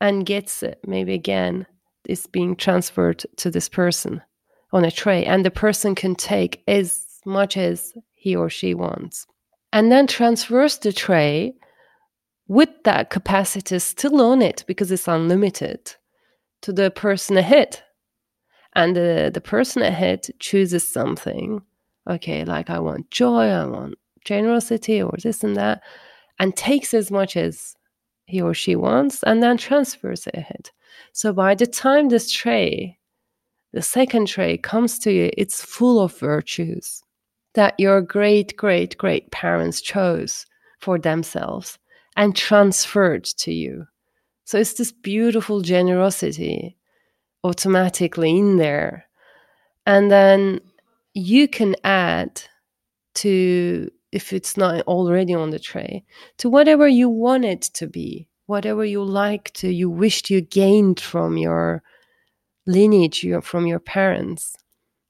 and 0.00 0.26
gets 0.26 0.64
it. 0.64 0.80
Maybe 0.84 1.14
again, 1.14 1.64
it's 2.08 2.26
being 2.26 2.56
transferred 2.56 3.24
to 3.36 3.52
this 3.52 3.68
person 3.68 4.20
on 4.72 4.84
a 4.84 4.90
tray, 4.90 5.24
and 5.24 5.44
the 5.44 5.50
person 5.50 5.94
can 5.94 6.14
take 6.14 6.62
as 6.66 7.06
much 7.24 7.56
as 7.56 7.92
he 8.14 8.34
or 8.34 8.48
she 8.48 8.74
wants. 8.74 9.26
And 9.72 9.90
then 9.90 10.06
transfers 10.06 10.78
the 10.78 10.92
tray 10.92 11.54
with 12.48 12.70
that 12.84 13.10
capacity 13.10 13.78
still 13.78 14.20
on 14.20 14.42
it 14.42 14.64
because 14.66 14.90
it's 14.92 15.08
unlimited 15.08 15.94
to 16.62 16.72
the 16.72 16.90
person 16.90 17.36
ahead. 17.36 17.80
And 18.74 18.96
the, 18.96 19.30
the 19.32 19.40
person 19.40 19.82
ahead 19.82 20.26
chooses 20.38 20.86
something. 20.86 21.62
Okay, 22.08 22.44
like 22.44 22.70
I 22.70 22.78
want 22.78 23.10
joy, 23.10 23.46
I 23.46 23.66
want 23.66 23.94
generosity, 24.24 25.02
or 25.02 25.14
this 25.22 25.44
and 25.44 25.56
that 25.56 25.82
and 26.38 26.56
takes 26.56 26.92
as 26.92 27.10
much 27.10 27.36
as 27.36 27.76
he 28.26 28.40
or 28.40 28.54
she 28.54 28.74
wants 28.74 29.22
and 29.22 29.42
then 29.42 29.56
transfers 29.56 30.26
it 30.26 30.34
ahead. 30.34 30.70
So 31.12 31.32
by 31.32 31.54
the 31.54 31.66
time 31.66 32.08
this 32.08 32.30
tray, 32.30 32.98
the 33.72 33.82
second 33.82 34.28
tray 34.28 34.58
comes 34.58 34.98
to 35.00 35.12
you, 35.12 35.30
it's 35.36 35.64
full 35.64 36.00
of 36.00 36.18
virtues 36.18 37.02
that 37.54 37.74
your 37.78 38.00
great, 38.00 38.56
great, 38.56 38.96
great 38.96 39.30
parents 39.30 39.80
chose 39.80 40.46
for 40.80 40.98
themselves 40.98 41.78
and 42.16 42.36
transferred 42.36 43.24
to 43.24 43.52
you. 43.52 43.86
So 44.44 44.58
it's 44.58 44.74
this 44.74 44.92
beautiful 44.92 45.60
generosity 45.60 46.76
automatically 47.44 48.36
in 48.36 48.56
there. 48.56 49.06
And 49.86 50.10
then 50.10 50.60
you 51.14 51.48
can 51.48 51.76
add 51.84 52.42
to 53.14 53.90
if 54.12 54.32
it's 54.32 54.56
not 54.56 54.82
already 54.82 55.34
on 55.34 55.50
the 55.50 55.58
tray, 55.58 56.04
to 56.36 56.50
whatever 56.50 56.86
you 56.86 57.08
want 57.08 57.44
it 57.44 57.62
to 57.62 57.86
be, 57.86 58.28
whatever 58.46 58.84
you 58.84 59.02
like 59.02 59.52
to, 59.54 59.72
you 59.72 59.88
wished 59.88 60.28
you 60.28 60.42
gained 60.42 61.00
from 61.00 61.38
your 61.38 61.82
lineage, 62.66 63.24
your, 63.24 63.42
from 63.42 63.66
your 63.66 63.78
parents. 63.78 64.56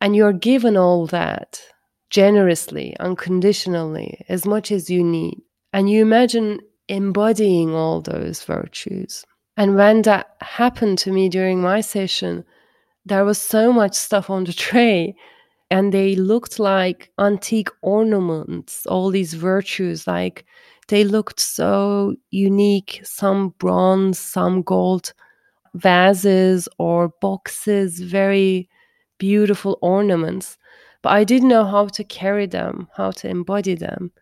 And 0.00 0.16
you're 0.16 0.32
given 0.32 0.76
all 0.76 1.06
that 1.08 1.60
generously, 2.10 2.96
unconditionally, 3.00 4.24
as 4.28 4.44
much 4.44 4.72
as 4.72 4.90
you 4.90 5.02
need. 5.02 5.40
And 5.72 5.88
you 5.88 6.02
imagine 6.02 6.60
embodying 6.88 7.74
all 7.74 8.00
those 8.00 8.44
virtues. 8.44 9.24
And 9.56 9.76
when 9.76 10.02
that 10.02 10.36
happened 10.40 10.98
to 10.98 11.12
me 11.12 11.28
during 11.28 11.60
my 11.60 11.80
session, 11.80 12.44
there 13.04 13.24
was 13.24 13.38
so 13.38 13.72
much 13.72 13.94
stuff 13.94 14.30
on 14.30 14.44
the 14.44 14.52
tray 14.68 15.14
and 15.70 15.90
they 15.90 16.14
looked 16.16 16.58
like 16.58 17.10
antique 17.18 17.70
ornaments, 17.80 18.84
all 18.84 19.10
these 19.10 19.32
virtues, 19.32 20.06
like 20.06 20.44
they 20.88 21.02
looked 21.02 21.40
so 21.40 22.14
unique, 22.30 23.00
some 23.04 23.54
bronze, 23.58 24.18
some 24.18 24.60
gold 24.60 25.14
vases 25.74 26.68
or 26.78 27.08
boxes, 27.20 28.00
very 28.00 28.68
beautiful 29.18 29.78
ornaments. 29.82 30.58
But 31.02 31.12
I 31.12 31.24
didn't 31.24 31.48
know 31.48 31.64
how 31.64 31.86
to 31.88 32.04
carry 32.04 32.46
them, 32.46 32.88
how 32.96 33.10
to 33.12 33.28
embody 33.28 33.74
them. 33.74 34.12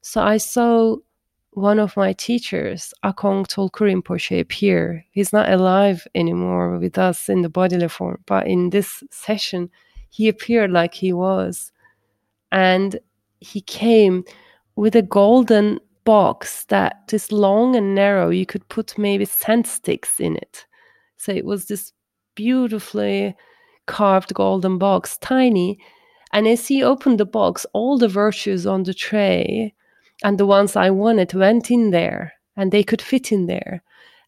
So 0.00 0.22
I 0.22 0.38
saw 0.38 0.96
one 1.52 1.78
of 1.78 1.96
my 1.96 2.12
teachers, 2.12 2.94
Akong 3.04 3.44
Tulku 3.46 3.84
Rinpoche, 3.84 4.40
appear. 4.40 5.04
He's 5.10 5.32
not 5.32 5.50
alive 5.50 6.06
anymore 6.14 6.78
with 6.78 6.96
us 6.96 7.28
in 7.28 7.42
the 7.42 7.48
bodily 7.48 7.88
form, 7.88 8.22
but 8.26 8.46
in 8.46 8.70
this 8.70 9.02
session, 9.10 9.70
he 10.08 10.28
appeared 10.28 10.70
like 10.70 10.94
he 10.94 11.12
was. 11.12 11.72
And 12.52 12.98
he 13.40 13.60
came 13.60 14.24
with 14.76 14.94
a 14.96 15.02
golden 15.02 15.80
box 16.04 16.64
that 16.66 17.10
is 17.12 17.32
long 17.32 17.76
and 17.76 17.94
narrow. 17.94 18.30
You 18.30 18.46
could 18.46 18.68
put 18.68 18.96
maybe 18.96 19.24
scent 19.24 19.66
sticks 19.66 20.20
in 20.20 20.36
it. 20.36 20.66
So 21.20 21.32
it 21.32 21.44
was 21.44 21.66
this 21.66 21.92
beautifully 22.34 23.36
carved 23.86 24.32
golden 24.32 24.78
box, 24.78 25.18
tiny. 25.18 25.78
And 26.32 26.48
as 26.48 26.66
he 26.66 26.82
opened 26.82 27.20
the 27.20 27.26
box, 27.26 27.66
all 27.74 27.98
the 27.98 28.08
virtues 28.08 28.66
on 28.66 28.84
the 28.84 28.94
tray 28.94 29.74
and 30.24 30.38
the 30.38 30.46
ones 30.46 30.76
I 30.76 30.88
wanted 30.88 31.34
went 31.34 31.70
in 31.70 31.90
there 31.90 32.32
and 32.56 32.72
they 32.72 32.82
could 32.82 33.02
fit 33.02 33.32
in 33.32 33.44
there. 33.44 33.82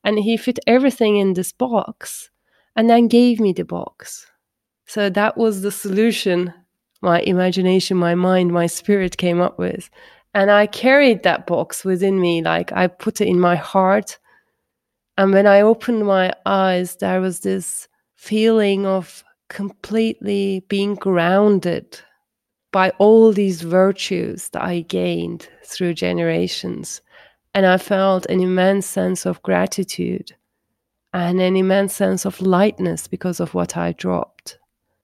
And 0.04 0.18
he 0.18 0.36
fit 0.36 0.58
everything 0.66 1.16
in 1.16 1.32
this 1.32 1.50
box 1.52 2.28
and 2.76 2.90
then 2.90 3.08
gave 3.08 3.40
me 3.40 3.54
the 3.54 3.64
box. 3.64 4.26
So 4.84 5.08
that 5.08 5.38
was 5.38 5.62
the 5.62 5.72
solution 5.72 6.52
my 7.00 7.20
imagination, 7.22 7.96
my 7.96 8.14
mind, 8.14 8.52
my 8.52 8.66
spirit 8.66 9.16
came 9.16 9.40
up 9.40 9.58
with. 9.58 9.88
And 10.34 10.50
I 10.50 10.66
carried 10.66 11.22
that 11.22 11.46
box 11.46 11.84
within 11.84 12.20
me, 12.20 12.42
like 12.42 12.70
I 12.70 12.86
put 12.86 13.20
it 13.20 13.28
in 13.28 13.40
my 13.40 13.56
heart. 13.56 14.18
And 15.18 15.32
when 15.32 15.46
I 15.46 15.60
opened 15.60 16.06
my 16.06 16.32
eyes, 16.46 16.96
there 16.96 17.20
was 17.20 17.40
this 17.40 17.88
feeling 18.16 18.86
of 18.86 19.24
completely 19.48 20.64
being 20.68 20.94
grounded 20.94 22.00
by 22.72 22.90
all 22.98 23.32
these 23.32 23.60
virtues 23.60 24.48
that 24.50 24.62
I 24.62 24.80
gained 24.80 25.48
through 25.64 25.94
generations. 25.94 27.02
And 27.54 27.66
I 27.66 27.76
felt 27.76 28.24
an 28.26 28.40
immense 28.40 28.86
sense 28.86 29.26
of 29.26 29.42
gratitude 29.42 30.32
and 31.12 31.40
an 31.40 31.56
immense 31.56 31.94
sense 31.94 32.24
of 32.24 32.40
lightness 32.40 33.06
because 33.06 33.40
of 33.40 33.52
what 33.52 33.76
I 33.76 33.92
dropped. 33.92 34.58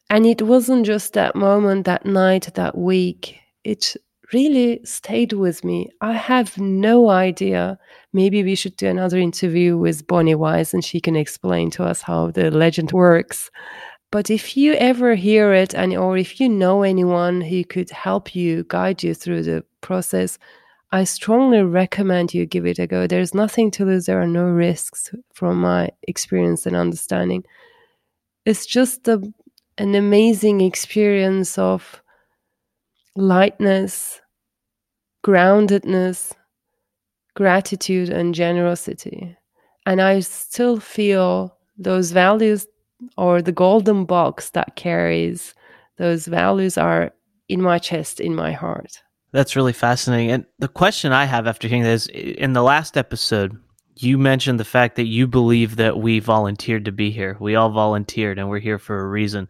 And 0.08 0.24
it 0.24 0.40
wasn't 0.40 0.86
just 0.86 1.12
that 1.12 1.36
moment, 1.36 1.84
that 1.84 2.06
night, 2.06 2.48
that 2.54 2.78
week. 2.78 3.38
It 3.64 3.94
really 4.32 4.80
stayed 4.84 5.32
with 5.32 5.64
me. 5.64 5.90
I 6.00 6.12
have 6.12 6.58
no 6.58 7.08
idea. 7.08 7.78
Maybe 8.12 8.42
we 8.42 8.54
should 8.54 8.76
do 8.76 8.88
another 8.88 9.18
interview 9.18 9.76
with 9.76 10.06
Bonnie 10.06 10.34
Weiss 10.34 10.74
and 10.74 10.84
she 10.84 11.00
can 11.00 11.16
explain 11.16 11.70
to 11.72 11.84
us 11.84 12.02
how 12.02 12.30
the 12.30 12.50
legend 12.50 12.92
works. 12.92 13.50
But 14.10 14.30
if 14.30 14.56
you 14.56 14.72
ever 14.74 15.14
hear 15.14 15.52
it 15.52 15.74
and 15.74 15.94
or 15.94 16.16
if 16.16 16.40
you 16.40 16.48
know 16.48 16.82
anyone 16.82 17.40
who 17.40 17.64
could 17.64 17.90
help 17.90 18.34
you 18.34 18.64
guide 18.68 19.02
you 19.02 19.14
through 19.14 19.42
the 19.42 19.64
process, 19.82 20.38
I 20.90 21.04
strongly 21.04 21.62
recommend 21.62 22.32
you 22.32 22.46
give 22.46 22.64
it 22.64 22.78
a 22.78 22.86
go. 22.86 23.06
There's 23.06 23.34
nothing 23.34 23.70
to 23.72 23.84
lose. 23.84 24.06
There 24.06 24.20
are 24.20 24.26
no 24.26 24.44
risks 24.44 25.10
from 25.34 25.60
my 25.60 25.90
experience 26.06 26.64
and 26.64 26.74
understanding. 26.74 27.44
It's 28.46 28.64
just 28.64 29.06
a, 29.08 29.20
an 29.76 29.94
amazing 29.94 30.62
experience 30.62 31.58
of 31.58 32.02
lightness, 33.18 34.20
groundedness, 35.24 36.32
gratitude, 37.34 38.08
and 38.08 38.34
generosity. 38.34 39.36
And 39.86 40.00
I 40.00 40.20
still 40.20 40.78
feel 40.78 41.56
those 41.76 42.12
values 42.12 42.66
or 43.16 43.42
the 43.42 43.52
golden 43.52 44.04
box 44.04 44.50
that 44.50 44.76
carries 44.76 45.54
those 45.96 46.26
values 46.26 46.78
are 46.78 47.12
in 47.48 47.60
my 47.60 47.78
chest, 47.78 48.20
in 48.20 48.34
my 48.34 48.52
heart. 48.52 49.02
That's 49.32 49.56
really 49.56 49.72
fascinating. 49.72 50.30
And 50.30 50.46
the 50.58 50.68
question 50.68 51.12
I 51.12 51.24
have 51.24 51.46
after 51.46 51.68
hearing 51.68 51.82
this 51.82 52.06
in 52.06 52.52
the 52.52 52.62
last 52.62 52.96
episode, 52.96 53.58
you 53.96 54.16
mentioned 54.16 54.60
the 54.60 54.64
fact 54.64 54.96
that 54.96 55.06
you 55.06 55.26
believe 55.26 55.76
that 55.76 55.98
we 55.98 56.20
volunteered 56.20 56.84
to 56.84 56.92
be 56.92 57.10
here. 57.10 57.36
We 57.40 57.56
all 57.56 57.70
volunteered 57.70 58.38
and 58.38 58.48
we're 58.48 58.60
here 58.60 58.78
for 58.78 59.00
a 59.00 59.08
reason. 59.08 59.48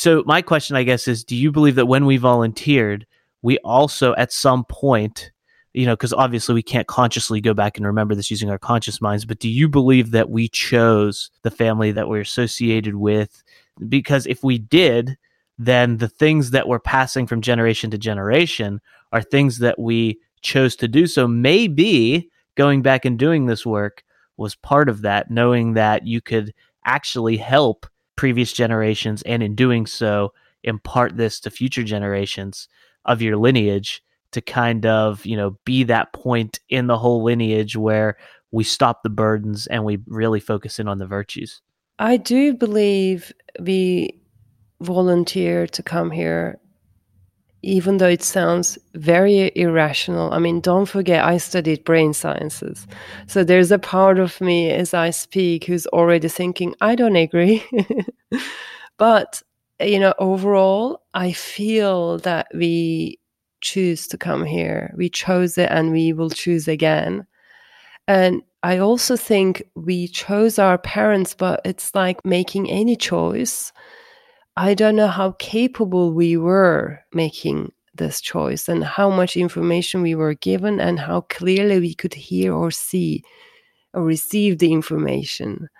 So, 0.00 0.22
my 0.24 0.40
question, 0.40 0.76
I 0.76 0.82
guess, 0.82 1.06
is 1.06 1.24
do 1.24 1.36
you 1.36 1.52
believe 1.52 1.74
that 1.74 1.84
when 1.84 2.06
we 2.06 2.16
volunteered, 2.16 3.06
we 3.42 3.58
also 3.58 4.14
at 4.14 4.32
some 4.32 4.64
point, 4.64 5.30
you 5.74 5.84
know, 5.84 5.92
because 5.92 6.14
obviously 6.14 6.54
we 6.54 6.62
can't 6.62 6.86
consciously 6.86 7.42
go 7.42 7.52
back 7.52 7.76
and 7.76 7.84
remember 7.84 8.14
this 8.14 8.30
using 8.30 8.48
our 8.48 8.58
conscious 8.58 9.02
minds, 9.02 9.26
but 9.26 9.40
do 9.40 9.48
you 9.50 9.68
believe 9.68 10.12
that 10.12 10.30
we 10.30 10.48
chose 10.48 11.30
the 11.42 11.50
family 11.50 11.92
that 11.92 12.08
we're 12.08 12.22
associated 12.22 12.94
with? 12.94 13.42
Because 13.90 14.26
if 14.26 14.42
we 14.42 14.56
did, 14.56 15.18
then 15.58 15.98
the 15.98 16.08
things 16.08 16.52
that 16.52 16.66
we're 16.66 16.78
passing 16.78 17.26
from 17.26 17.42
generation 17.42 17.90
to 17.90 17.98
generation 17.98 18.80
are 19.12 19.20
things 19.20 19.58
that 19.58 19.78
we 19.78 20.18
chose 20.40 20.76
to 20.76 20.88
do. 20.88 21.06
So 21.06 21.28
maybe 21.28 22.30
going 22.54 22.80
back 22.80 23.04
and 23.04 23.18
doing 23.18 23.44
this 23.44 23.66
work 23.66 24.02
was 24.38 24.54
part 24.54 24.88
of 24.88 25.02
that, 25.02 25.30
knowing 25.30 25.74
that 25.74 26.06
you 26.06 26.22
could 26.22 26.54
actually 26.86 27.36
help 27.36 27.86
previous 28.20 28.52
generations 28.52 29.22
and 29.22 29.42
in 29.42 29.54
doing 29.54 29.86
so 29.86 30.30
impart 30.62 31.16
this 31.16 31.40
to 31.40 31.50
future 31.50 31.82
generations 31.82 32.68
of 33.06 33.22
your 33.22 33.34
lineage 33.38 34.04
to 34.30 34.42
kind 34.42 34.84
of, 34.84 35.24
you 35.24 35.34
know, 35.34 35.58
be 35.64 35.84
that 35.84 36.12
point 36.12 36.60
in 36.68 36.86
the 36.86 36.98
whole 36.98 37.22
lineage 37.22 37.76
where 37.76 38.18
we 38.50 38.62
stop 38.62 39.02
the 39.02 39.08
burdens 39.08 39.66
and 39.68 39.86
we 39.86 40.00
really 40.06 40.38
focus 40.38 40.78
in 40.78 40.86
on 40.86 40.98
the 40.98 41.06
virtues. 41.06 41.62
I 41.98 42.18
do 42.18 42.52
believe 42.52 43.32
we 43.58 44.20
volunteer 44.82 45.66
to 45.68 45.82
come 45.82 46.10
here 46.10 46.58
even 47.62 47.98
though 47.98 48.08
it 48.08 48.22
sounds 48.22 48.78
very 48.94 49.52
irrational. 49.54 50.32
I 50.32 50.38
mean, 50.38 50.60
don't 50.60 50.86
forget, 50.86 51.24
I 51.24 51.36
studied 51.36 51.84
brain 51.84 52.12
sciences. 52.12 52.86
So 53.26 53.44
there's 53.44 53.70
a 53.70 53.78
part 53.78 54.18
of 54.18 54.40
me 54.40 54.70
as 54.70 54.94
I 54.94 55.10
speak 55.10 55.64
who's 55.64 55.86
already 55.88 56.28
thinking, 56.28 56.74
I 56.80 56.94
don't 56.94 57.16
agree. 57.16 57.62
but, 58.98 59.42
you 59.78 59.98
know, 59.98 60.14
overall, 60.18 61.02
I 61.12 61.32
feel 61.32 62.18
that 62.18 62.48
we 62.54 63.18
choose 63.60 64.06
to 64.08 64.16
come 64.16 64.44
here. 64.44 64.94
We 64.96 65.10
chose 65.10 65.58
it 65.58 65.70
and 65.70 65.92
we 65.92 66.14
will 66.14 66.30
choose 66.30 66.66
again. 66.66 67.26
And 68.08 68.42
I 68.62 68.78
also 68.78 69.16
think 69.16 69.62
we 69.74 70.08
chose 70.08 70.58
our 70.58 70.78
parents, 70.78 71.34
but 71.34 71.60
it's 71.64 71.94
like 71.94 72.24
making 72.24 72.70
any 72.70 72.96
choice 72.96 73.72
I 74.60 74.74
don't 74.74 74.94
know 74.94 75.08
how 75.08 75.36
capable 75.38 76.12
we 76.12 76.36
were 76.36 77.00
making 77.14 77.72
this 77.94 78.20
choice 78.20 78.68
and 78.68 78.84
how 78.84 79.08
much 79.08 79.34
information 79.34 80.02
we 80.02 80.14
were 80.14 80.34
given 80.34 80.78
and 80.78 81.00
how 81.00 81.22
clearly 81.22 81.80
we 81.80 81.94
could 81.94 82.12
hear 82.12 82.52
or 82.52 82.70
see 82.70 83.24
or 83.94 84.04
receive 84.04 84.58
the 84.58 84.70
information 84.70 85.70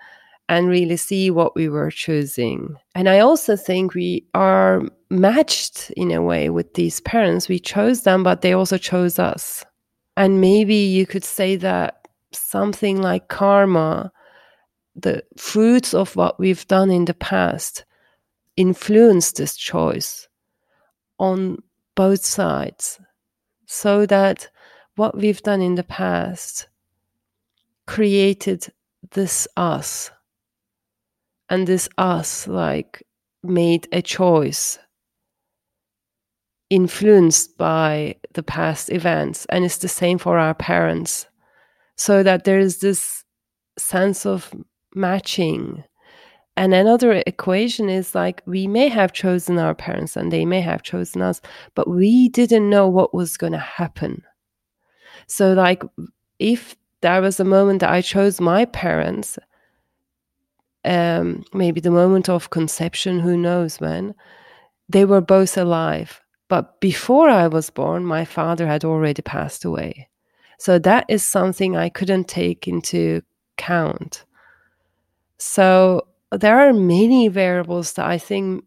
and 0.48 0.66
really 0.66 0.96
see 0.96 1.30
what 1.30 1.54
we 1.54 1.68
were 1.68 1.90
choosing. 1.90 2.74
And 2.94 3.06
I 3.06 3.18
also 3.18 3.54
think 3.54 3.92
we 3.92 4.24
are 4.32 4.80
matched 5.10 5.90
in 5.90 6.10
a 6.10 6.22
way 6.22 6.48
with 6.48 6.72
these 6.72 7.02
parents. 7.02 7.50
We 7.50 7.58
chose 7.58 8.04
them, 8.04 8.22
but 8.22 8.40
they 8.40 8.54
also 8.54 8.78
chose 8.78 9.18
us. 9.18 9.62
And 10.16 10.40
maybe 10.40 10.74
you 10.74 11.04
could 11.04 11.24
say 11.24 11.56
that 11.56 12.08
something 12.32 13.02
like 13.02 13.28
karma, 13.28 14.10
the 14.96 15.22
fruits 15.36 15.92
of 15.92 16.16
what 16.16 16.40
we've 16.40 16.66
done 16.66 16.90
in 16.90 17.04
the 17.04 17.12
past, 17.12 17.84
influence 18.60 19.32
this 19.32 19.56
choice 19.56 20.28
on 21.18 21.56
both 21.96 22.22
sides 22.22 23.00
so 23.66 24.04
that 24.04 24.48
what 24.96 25.16
we've 25.16 25.42
done 25.42 25.62
in 25.62 25.76
the 25.76 25.82
past 25.82 26.68
created 27.86 28.70
this 29.12 29.48
us. 29.56 30.10
And 31.48 31.66
this 31.66 31.88
us 31.96 32.46
like 32.46 33.02
made 33.42 33.88
a 33.92 34.02
choice 34.02 34.78
influenced 36.68 37.56
by 37.56 38.16
the 38.34 38.42
past 38.42 38.92
events. 38.92 39.46
And 39.48 39.64
it's 39.64 39.78
the 39.78 39.88
same 39.88 40.18
for 40.18 40.38
our 40.38 40.54
parents. 40.54 41.26
So 41.96 42.22
that 42.22 42.44
there 42.44 42.58
is 42.58 42.80
this 42.80 43.24
sense 43.78 44.26
of 44.26 44.54
matching 44.94 45.84
and 46.60 46.74
another 46.74 47.22
equation 47.26 47.88
is 47.88 48.14
like 48.14 48.42
we 48.44 48.66
may 48.66 48.88
have 48.88 49.14
chosen 49.14 49.58
our 49.58 49.74
parents 49.74 50.14
and 50.14 50.30
they 50.30 50.44
may 50.44 50.60
have 50.60 50.82
chosen 50.82 51.22
us, 51.22 51.40
but 51.74 51.88
we 51.88 52.28
didn't 52.28 52.68
know 52.68 52.86
what 52.86 53.14
was 53.14 53.38
going 53.38 53.54
to 53.54 53.58
happen. 53.58 54.22
So, 55.26 55.54
like, 55.54 55.82
if 56.38 56.76
there 57.00 57.22
was 57.22 57.40
a 57.40 57.44
moment 57.44 57.80
that 57.80 57.88
I 57.88 58.02
chose 58.02 58.42
my 58.42 58.66
parents, 58.66 59.38
um, 60.84 61.44
maybe 61.54 61.80
the 61.80 61.90
moment 61.90 62.28
of 62.28 62.50
conception, 62.50 63.20
who 63.20 63.38
knows 63.38 63.80
when, 63.80 64.14
they 64.86 65.06
were 65.06 65.22
both 65.22 65.56
alive. 65.56 66.20
But 66.48 66.78
before 66.82 67.30
I 67.30 67.48
was 67.48 67.70
born, 67.70 68.04
my 68.04 68.26
father 68.26 68.66
had 68.66 68.84
already 68.84 69.22
passed 69.22 69.64
away. 69.64 70.10
So 70.58 70.78
that 70.80 71.06
is 71.08 71.22
something 71.22 71.74
I 71.74 71.88
couldn't 71.88 72.28
take 72.28 72.68
into 72.68 73.22
account. 73.56 74.26
So 75.38 76.06
there 76.32 76.60
are 76.60 76.72
many 76.72 77.28
variables 77.28 77.94
that 77.94 78.06
I 78.06 78.18
think 78.18 78.64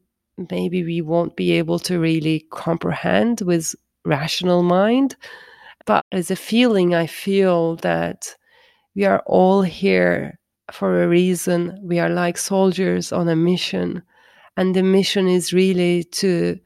maybe 0.50 0.84
we 0.84 1.02
won't 1.02 1.36
be 1.36 1.54
able 1.54 1.80
to 1.80 2.00
really 2.00 2.46
comprehend 2.52 3.42
with 3.42 3.76
rational 4.06 4.64
mind. 4.64 5.16
But 5.86 6.06
as 6.12 6.32
a 6.32 6.36
feeling, 6.36 6.94
I 6.94 7.08
feel 7.08 7.76
that 7.78 8.36
we 8.96 9.06
are 9.06 9.24
all 9.26 9.62
here 9.62 10.40
for 10.72 11.04
a 11.04 11.08
reason. 11.08 11.80
We 11.82 12.00
are 12.00 12.10
like 12.10 12.38
soldiers 12.38 13.12
on 13.12 13.28
a 13.30 13.36
mission. 13.36 14.04
And 14.56 14.76
the 14.76 14.84
mission 14.84 15.28
is 15.28 15.54
really 15.54 16.04
to 16.06 16.60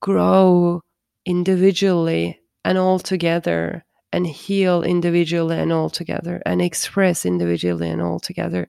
grow 0.00 0.80
individually 1.24 2.40
and 2.64 2.78
all 2.78 2.98
together 2.98 3.84
and 4.12 4.26
heal 4.26 4.82
individually 4.82 5.56
and 5.56 5.72
all 5.72 5.88
together 5.88 6.42
and 6.44 6.60
express 6.60 7.24
individually 7.24 7.88
and 7.88 8.02
all 8.02 8.20
together 8.20 8.68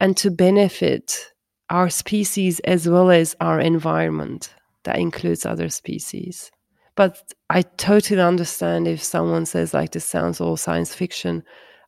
and 0.00 0.16
to 0.16 0.30
benefit 0.30 1.32
our 1.68 1.88
species 1.90 2.58
as 2.60 2.88
well 2.88 3.10
as 3.10 3.36
our 3.40 3.60
environment 3.60 4.52
that 4.84 4.98
includes 4.98 5.46
other 5.46 5.68
species. 5.68 6.50
But 6.96 7.22
I 7.48 7.62
totally 7.62 8.20
understand 8.20 8.88
if 8.88 9.02
someone 9.02 9.46
says, 9.46 9.72
like, 9.72 9.92
this 9.92 10.04
sounds 10.04 10.40
all 10.40 10.56
science 10.56 10.94
fiction. 10.94 11.42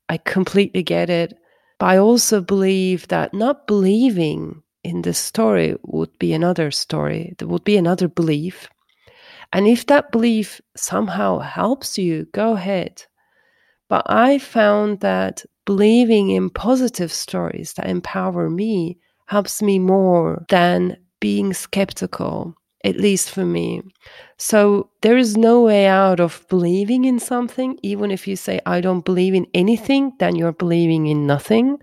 I 0.08 0.18
completely 0.18 0.82
get 0.82 1.10
it. 1.10 1.34
But 1.78 1.86
I 1.86 1.98
also 1.98 2.40
believe 2.40 3.08
that 3.08 3.34
not 3.34 3.66
believing 3.66 4.62
in 4.84 5.02
this 5.02 5.18
story 5.18 5.76
would 5.82 6.16
be 6.18 6.32
another 6.32 6.70
story, 6.70 7.34
there 7.38 7.48
would 7.48 7.64
be 7.64 7.76
another 7.76 8.08
belief. 8.08 8.68
And 9.52 9.66
if 9.66 9.86
that 9.86 10.12
belief 10.12 10.60
somehow 10.76 11.40
helps 11.40 11.98
you, 11.98 12.26
go 12.32 12.54
ahead. 12.54 13.04
But 13.88 14.04
I 14.06 14.38
found 14.38 15.00
that 15.00 15.44
believing 15.64 16.30
in 16.30 16.50
positive 16.50 17.12
stories 17.12 17.74
that 17.74 17.88
empower 17.88 18.50
me 18.50 18.98
helps 19.26 19.62
me 19.62 19.78
more 19.78 20.44
than 20.48 20.96
being 21.20 21.54
skeptical, 21.54 22.54
at 22.84 22.96
least 22.96 23.30
for 23.30 23.44
me. 23.44 23.82
So 24.38 24.90
there 25.02 25.16
is 25.16 25.36
no 25.36 25.62
way 25.62 25.86
out 25.86 26.20
of 26.20 26.44
believing 26.48 27.04
in 27.04 27.18
something. 27.18 27.78
Even 27.82 28.10
if 28.10 28.26
you 28.26 28.36
say, 28.36 28.60
I 28.66 28.80
don't 28.80 29.04
believe 29.04 29.34
in 29.34 29.46
anything, 29.54 30.12
then 30.18 30.34
you're 30.34 30.52
believing 30.52 31.06
in 31.06 31.26
nothing. 31.26 31.78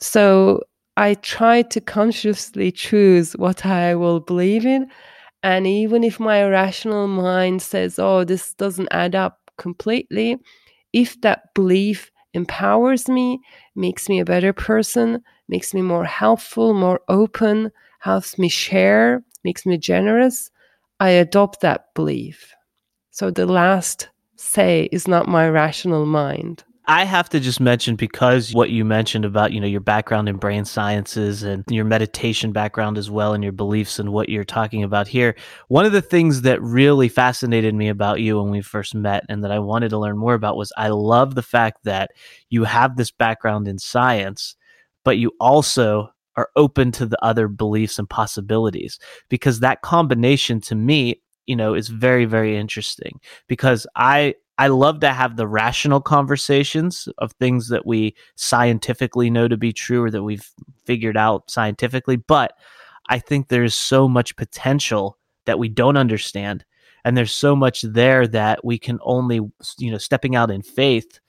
So 0.00 0.62
I 0.96 1.14
try 1.14 1.62
to 1.62 1.80
consciously 1.80 2.70
choose 2.70 3.32
what 3.32 3.64
I 3.64 3.94
will 3.94 4.20
believe 4.20 4.66
in. 4.66 4.90
And 5.42 5.66
even 5.66 6.04
if 6.04 6.20
my 6.20 6.44
rational 6.44 7.06
mind 7.06 7.62
says, 7.62 7.98
oh, 7.98 8.24
this 8.24 8.52
doesn't 8.54 8.88
add 8.90 9.14
up 9.14 9.38
completely, 9.56 10.36
if 10.92 11.18
that 11.22 11.54
belief 11.54 12.10
empowers 12.34 13.08
me, 13.08 13.40
makes 13.74 14.08
me 14.08 14.20
a 14.20 14.24
better 14.24 14.52
person, 14.52 15.22
makes 15.48 15.74
me 15.74 15.82
more 15.82 16.04
helpful, 16.04 16.74
more 16.74 17.00
open, 17.08 17.70
helps 18.00 18.38
me 18.38 18.48
share, 18.48 19.22
makes 19.44 19.66
me 19.66 19.76
generous, 19.78 20.50
I 21.00 21.10
adopt 21.10 21.60
that 21.60 21.92
belief. 21.94 22.54
So 23.10 23.30
the 23.30 23.46
last 23.46 24.08
say 24.36 24.88
is 24.92 25.08
not 25.08 25.28
my 25.28 25.48
rational 25.48 26.06
mind. 26.06 26.64
I 26.90 27.04
have 27.04 27.28
to 27.28 27.38
just 27.38 27.60
mention 27.60 27.94
because 27.94 28.52
what 28.52 28.70
you 28.70 28.84
mentioned 28.84 29.24
about, 29.24 29.52
you 29.52 29.60
know, 29.60 29.66
your 29.68 29.80
background 29.80 30.28
in 30.28 30.38
brain 30.38 30.64
sciences 30.64 31.44
and 31.44 31.62
your 31.70 31.84
meditation 31.84 32.50
background 32.50 32.98
as 32.98 33.08
well 33.08 33.32
and 33.32 33.44
your 33.44 33.52
beliefs 33.52 34.00
and 34.00 34.12
what 34.12 34.28
you're 34.28 34.42
talking 34.42 34.82
about 34.82 35.06
here. 35.06 35.36
One 35.68 35.86
of 35.86 35.92
the 35.92 36.02
things 36.02 36.42
that 36.42 36.60
really 36.60 37.08
fascinated 37.08 37.76
me 37.76 37.90
about 37.90 38.18
you 38.18 38.42
when 38.42 38.50
we 38.50 38.60
first 38.60 38.92
met 38.92 39.24
and 39.28 39.44
that 39.44 39.52
I 39.52 39.60
wanted 39.60 39.90
to 39.90 39.98
learn 39.98 40.18
more 40.18 40.34
about 40.34 40.56
was 40.56 40.72
I 40.76 40.88
love 40.88 41.36
the 41.36 41.44
fact 41.44 41.84
that 41.84 42.10
you 42.48 42.64
have 42.64 42.96
this 42.96 43.12
background 43.12 43.68
in 43.68 43.78
science, 43.78 44.56
but 45.04 45.16
you 45.16 45.30
also 45.38 46.10
are 46.34 46.50
open 46.56 46.90
to 46.90 47.06
the 47.06 47.24
other 47.24 47.46
beliefs 47.46 48.00
and 48.00 48.10
possibilities 48.10 48.98
because 49.28 49.60
that 49.60 49.82
combination 49.82 50.60
to 50.62 50.74
me 50.74 51.22
you 51.46 51.56
know 51.56 51.74
is 51.74 51.88
very 51.88 52.26
very 52.26 52.56
interesting 52.56 53.18
because 53.48 53.86
i 53.96 54.32
I 54.60 54.66
love 54.66 55.00
to 55.00 55.14
have 55.14 55.36
the 55.36 55.48
rational 55.48 56.02
conversations 56.02 57.08
of 57.16 57.32
things 57.32 57.68
that 57.68 57.86
we 57.86 58.14
scientifically 58.36 59.30
know 59.30 59.48
to 59.48 59.56
be 59.56 59.72
true 59.72 60.02
or 60.02 60.10
that 60.10 60.22
we've 60.22 60.46
figured 60.84 61.16
out 61.16 61.50
scientifically. 61.50 62.16
But 62.16 62.52
I 63.08 63.20
think 63.20 63.48
there's 63.48 63.74
so 63.74 64.06
much 64.06 64.36
potential 64.36 65.16
that 65.46 65.58
we 65.58 65.70
don't 65.70 65.96
understand. 65.96 66.62
And 67.06 67.16
there's 67.16 67.32
so 67.32 67.56
much 67.56 67.80
there 67.80 68.26
that 68.28 68.62
we 68.62 68.78
can 68.78 68.98
only, 69.00 69.40
you 69.78 69.90
know, 69.90 69.96
stepping 69.96 70.36
out 70.36 70.50
in 70.50 70.60
faith 70.60 71.20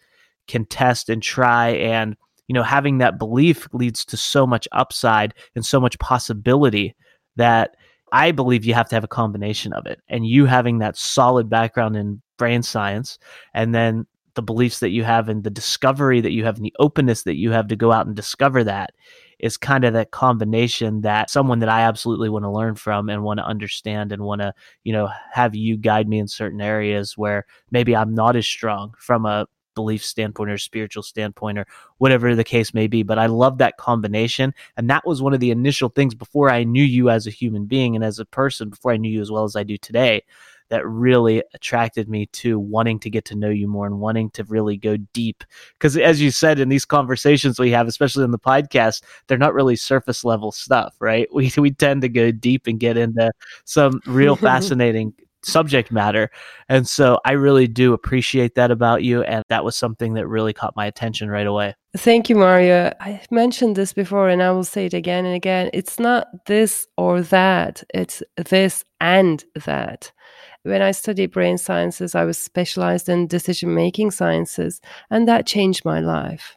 can 0.50 0.65
test 0.65 1.08
and 1.08 1.24
try. 1.24 1.70
And, 1.70 2.17
you 2.50 2.54
know, 2.54 2.63
having 2.63 2.98
that 2.98 3.17
belief 3.17 3.65
leads 3.72 4.04
to 4.08 4.17
so 4.17 4.46
much 4.46 4.67
upside 4.74 5.36
and 5.56 5.65
so 5.65 5.80
much 5.80 5.98
possibility 6.00 6.98
that 7.38 7.78
I 8.12 8.32
believe 8.32 8.65
you 8.65 8.74
have 8.74 8.89
to 8.89 8.96
have 8.98 9.06
a 9.06 9.08
combination 9.08 9.72
of 9.72 9.86
it. 9.86 10.02
And 10.10 10.28
you 10.28 10.48
having 10.48 10.80
that 10.80 10.98
solid 10.98 11.50
background 11.50 11.96
in 11.96 12.22
brain 12.42 12.64
science 12.64 13.20
and 13.54 13.76
then 13.76 14.08
the 14.34 14.42
beliefs 14.42 14.80
that 14.80 14.90
you 14.90 15.04
have 15.04 15.30
and 15.30 15.44
the 15.44 15.52
discovery 15.52 16.22
that 16.22 16.32
you 16.32 16.44
have 16.44 16.56
and 16.56 16.66
the 16.66 16.74
openness 16.80 17.22
that 17.22 17.36
you 17.36 17.52
have 17.52 17.68
to 17.68 17.76
go 17.76 17.92
out 17.92 18.08
and 18.08 18.16
discover 18.16 18.64
that 18.64 18.94
is 19.38 19.58
kind 19.58 19.84
of 19.84 19.94
that 19.94 20.10
combination 20.10 21.02
that 21.02 21.30
someone 21.30 21.60
that 21.60 21.70
I 21.70 21.82
absolutely 21.82 22.30
want 22.30 22.44
to 22.44 22.50
learn 22.50 22.74
from 22.74 23.10
and 23.10 23.22
want 23.22 23.38
to 23.38 23.46
understand 23.46 24.12
and 24.12 24.24
want 24.24 24.42
to, 24.42 24.56
you 24.84 24.92
know, 24.92 25.08
have 25.32 25.54
you 25.54 25.78
guide 25.78 26.10
me 26.10 26.18
in 26.18 26.28
certain 26.28 26.62
areas 26.62 27.16
where 27.16 27.46
maybe 27.70 27.96
I'm 27.96 28.16
not 28.16 28.36
as 28.36 28.48
strong 28.48 28.96
from 28.98 29.28
a 29.28 29.46
belief 29.76 30.04
standpoint 30.04 30.50
or 30.50 30.58
spiritual 30.58 31.04
standpoint 31.04 31.60
or 31.60 31.68
whatever 32.00 32.36
the 32.36 32.44
case 32.44 32.74
may 32.74 32.88
be. 32.88 33.04
But 33.04 33.20
I 33.20 33.28
love 33.28 33.60
that 33.60 33.78
combination. 33.78 34.56
And 34.78 34.90
that 34.90 35.06
was 35.06 35.22
one 35.22 35.36
of 35.36 35.40
the 35.40 35.52
initial 35.52 35.90
things 35.90 36.16
before 36.16 36.50
I 36.50 36.64
knew 36.64 36.84
you 36.84 37.12
as 37.12 37.28
a 37.28 37.32
human 37.32 37.66
being 37.66 37.96
and 37.96 38.04
as 38.04 38.18
a 38.18 38.26
person, 38.26 38.70
before 38.70 38.92
I 38.92 38.98
knew 38.98 39.12
you 39.12 39.22
as 39.22 39.30
well 39.30 39.44
as 39.44 39.56
I 39.56 39.64
do 39.64 39.78
today, 39.78 40.24
that 40.72 40.88
really 40.88 41.44
attracted 41.54 42.10
me 42.10 42.26
to 42.28 42.58
wanting 42.58 42.98
to 43.02 43.10
get 43.10 43.26
to 43.26 43.36
know 43.36 43.50
you 43.50 43.68
more 43.68 43.86
and 43.86 44.00
wanting 44.00 44.30
to 44.32 44.44
really 44.46 44.78
go 44.78 44.96
deep. 45.14 45.44
Because 45.74 45.98
as 45.98 46.22
you 46.22 46.32
said 46.32 46.60
in 46.60 46.70
these 46.70 46.86
conversations 46.86 47.60
we 47.60 47.72
have, 47.72 47.88
especially 47.88 48.24
in 48.24 48.32
the 48.32 48.40
podcast, 48.40 49.04
they're 49.28 49.38
not 49.38 49.54
really 49.54 49.76
surface 49.76 50.24
level 50.24 50.52
stuff, 50.52 50.96
right? 51.00 51.28
We 51.42 51.52
we 51.58 51.72
tend 51.72 52.04
to 52.04 52.10
go 52.10 52.32
deep 52.32 52.68
and 52.68 52.80
get 52.80 52.98
into 52.98 53.32
some 53.66 54.00
real 54.06 54.36
fascinating 54.48 55.14
subject 55.44 55.92
matter. 55.92 56.30
And 56.70 56.88
so 56.88 57.20
I 57.26 57.34
really 57.34 57.68
do 57.68 57.94
appreciate 57.94 58.56
that 58.56 58.72
about 58.72 59.04
you. 59.04 59.24
And 59.24 59.44
that 59.50 59.64
was 59.64 59.76
something 59.76 60.14
that 60.14 60.28
really 60.28 60.54
caught 60.54 60.76
my 60.76 60.86
attention 60.86 61.30
right 61.30 61.48
away. 61.48 61.76
Thank 61.98 62.30
you, 62.30 62.36
Mario. 62.36 62.94
I 63.00 63.22
mentioned 63.32 63.76
this 63.76 63.94
before 63.94 64.30
and 64.30 64.42
I 64.42 64.52
will 64.52 64.64
say 64.64 64.86
it 64.86 64.94
again 64.94 65.26
and 65.26 65.36
again. 65.36 65.70
It's 65.74 66.00
not 66.00 66.46
this 66.46 66.88
or 66.98 67.22
that, 67.24 67.84
it's 67.94 68.24
this 68.38 68.86
and 69.00 69.44
that. 69.66 70.12
When 70.64 70.82
I 70.82 70.92
studied 70.92 71.32
brain 71.32 71.58
sciences, 71.58 72.14
I 72.14 72.24
was 72.24 72.38
specialized 72.38 73.10
in 73.10 73.26
decision 73.26 73.74
making 73.74 74.12
sciences, 74.12 74.80
and 75.10 75.28
that 75.28 75.48
changed 75.48 75.84
my 75.84 76.02
life. 76.02 76.56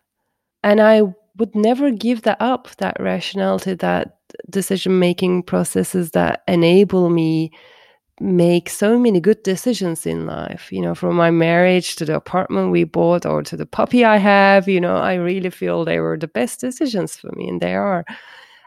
And 0.63 0.79
I 0.79 1.03
would 1.39 1.55
never 1.57 1.91
give 1.91 2.23
that 2.23 2.37
up, 2.41 2.69
that 2.77 2.99
rationality, 3.01 3.75
that 3.75 4.19
decision 4.51 4.99
making 4.99 5.45
processes 5.45 6.11
that 6.11 6.43
enable 6.47 7.09
me 7.09 7.51
make 8.21 8.69
so 8.71 8.99
many 8.99 9.21
good 9.21 9.43
decisions 9.43 10.07
in 10.07 10.27
life 10.27 10.71
you 10.73 10.81
know 10.81 10.95
from 10.95 11.17
my 11.17 11.31
marriage 11.31 11.97
to 11.97 12.05
the 12.05 12.15
apartment 12.15 12.71
we 12.71 12.85
bought 12.85 13.27
or 13.27 13.43
to 13.43 13.57
the 13.57 13.67
puppy 13.67 14.05
i 14.05 14.17
have 14.17 14.69
you 14.69 14.81
know 14.81 14.97
i 14.97 15.15
really 15.15 15.51
feel 15.51 15.85
they 15.85 15.99
were 15.99 16.17
the 16.17 16.29
best 16.29 16.61
decisions 16.61 17.17
for 17.17 17.33
me 17.33 17.49
and 17.49 17.61
they 17.61 17.75
are 17.75 18.05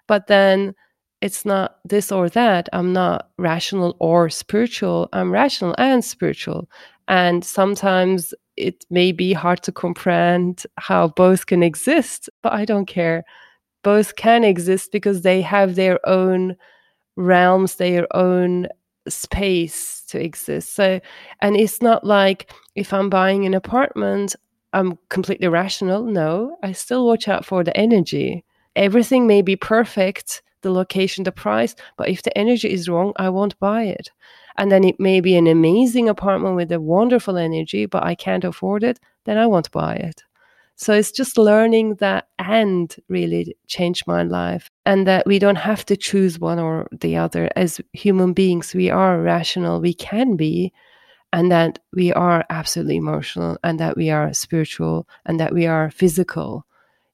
but 0.07 0.27
then 0.27 0.73
it's 1.21 1.45
not 1.45 1.77
this 1.83 2.11
or 2.11 2.29
that. 2.29 2.69
I'm 2.73 2.93
not 2.93 3.29
rational 3.37 3.95
or 3.99 4.29
spiritual. 4.29 5.09
I'm 5.13 5.31
rational 5.31 5.73
and 5.77 6.03
spiritual. 6.03 6.69
And 7.07 7.43
sometimes 7.43 8.33
it 8.55 8.85
may 8.89 9.11
be 9.11 9.33
hard 9.33 9.63
to 9.63 9.71
comprehend 9.71 10.65
how 10.77 11.09
both 11.09 11.45
can 11.47 11.63
exist, 11.63 12.29
but 12.43 12.53
I 12.53 12.65
don't 12.65 12.85
care. 12.85 13.23
Both 13.83 14.15
can 14.15 14.43
exist 14.43 14.91
because 14.91 15.21
they 15.21 15.41
have 15.41 15.75
their 15.75 15.99
own 16.07 16.55
realms, 17.17 17.75
their 17.75 18.07
own 18.15 18.67
space 19.09 20.03
to 20.07 20.21
exist. 20.23 20.73
So, 20.73 20.99
and 21.41 21.55
it's 21.55 21.81
not 21.81 22.03
like 22.03 22.51
if 22.75 22.93
I'm 22.93 23.09
buying 23.09 23.45
an 23.45 23.53
apartment, 23.53 24.35
I'm 24.73 24.97
completely 25.09 25.47
rational. 25.47 26.03
No, 26.03 26.57
I 26.63 26.71
still 26.71 27.05
watch 27.05 27.27
out 27.27 27.45
for 27.45 27.63
the 27.63 27.75
energy. 27.75 28.43
Everything 28.75 29.27
may 29.27 29.41
be 29.41 29.55
perfect 29.55 30.41
the 30.61 30.71
location, 30.71 31.23
the 31.23 31.31
price. 31.31 31.75
But 31.97 32.09
if 32.09 32.23
the 32.23 32.37
energy 32.37 32.71
is 32.71 32.89
wrong, 32.89 33.13
I 33.17 33.29
won't 33.29 33.59
buy 33.59 33.83
it. 33.83 34.09
And 34.57 34.71
then 34.71 34.83
it 34.83 34.99
may 34.99 35.21
be 35.21 35.35
an 35.35 35.47
amazing 35.47 36.09
apartment 36.09 36.55
with 36.55 36.71
a 36.71 36.81
wonderful 36.81 37.37
energy, 37.37 37.85
but 37.85 38.03
I 38.03 38.15
can't 38.15 38.43
afford 38.43 38.83
it, 38.83 38.99
then 39.25 39.37
I 39.37 39.45
won't 39.47 39.71
buy 39.71 39.95
it. 39.95 40.23
So 40.79 40.93
it's 40.93 41.11
just 41.11 41.39
learning 41.39 41.95
that 41.95 42.27
and 42.37 42.95
really 43.09 43.57
changed 43.65 44.05
my 44.05 44.21
life. 44.21 44.69
And 44.85 45.07
that 45.07 45.25
we 45.25 45.39
don't 45.39 45.55
have 45.55 45.83
to 45.87 45.97
choose 45.97 46.39
one 46.39 46.59
or 46.59 46.87
the 46.91 47.17
other. 47.17 47.49
As 47.55 47.81
human 47.93 48.33
beings, 48.33 48.75
we 48.75 48.91
are 48.91 49.19
rational, 49.19 49.81
we 49.81 49.95
can 49.95 50.35
be, 50.35 50.71
and 51.33 51.51
that 51.51 51.79
we 51.93 52.13
are 52.13 52.45
absolutely 52.51 52.97
emotional, 52.97 53.57
and 53.63 53.79
that 53.79 53.97
we 53.97 54.11
are 54.11 54.31
spiritual, 54.33 55.07
and 55.25 55.39
that 55.39 55.51
we 55.51 55.65
are 55.65 55.89
physical. 55.89 56.65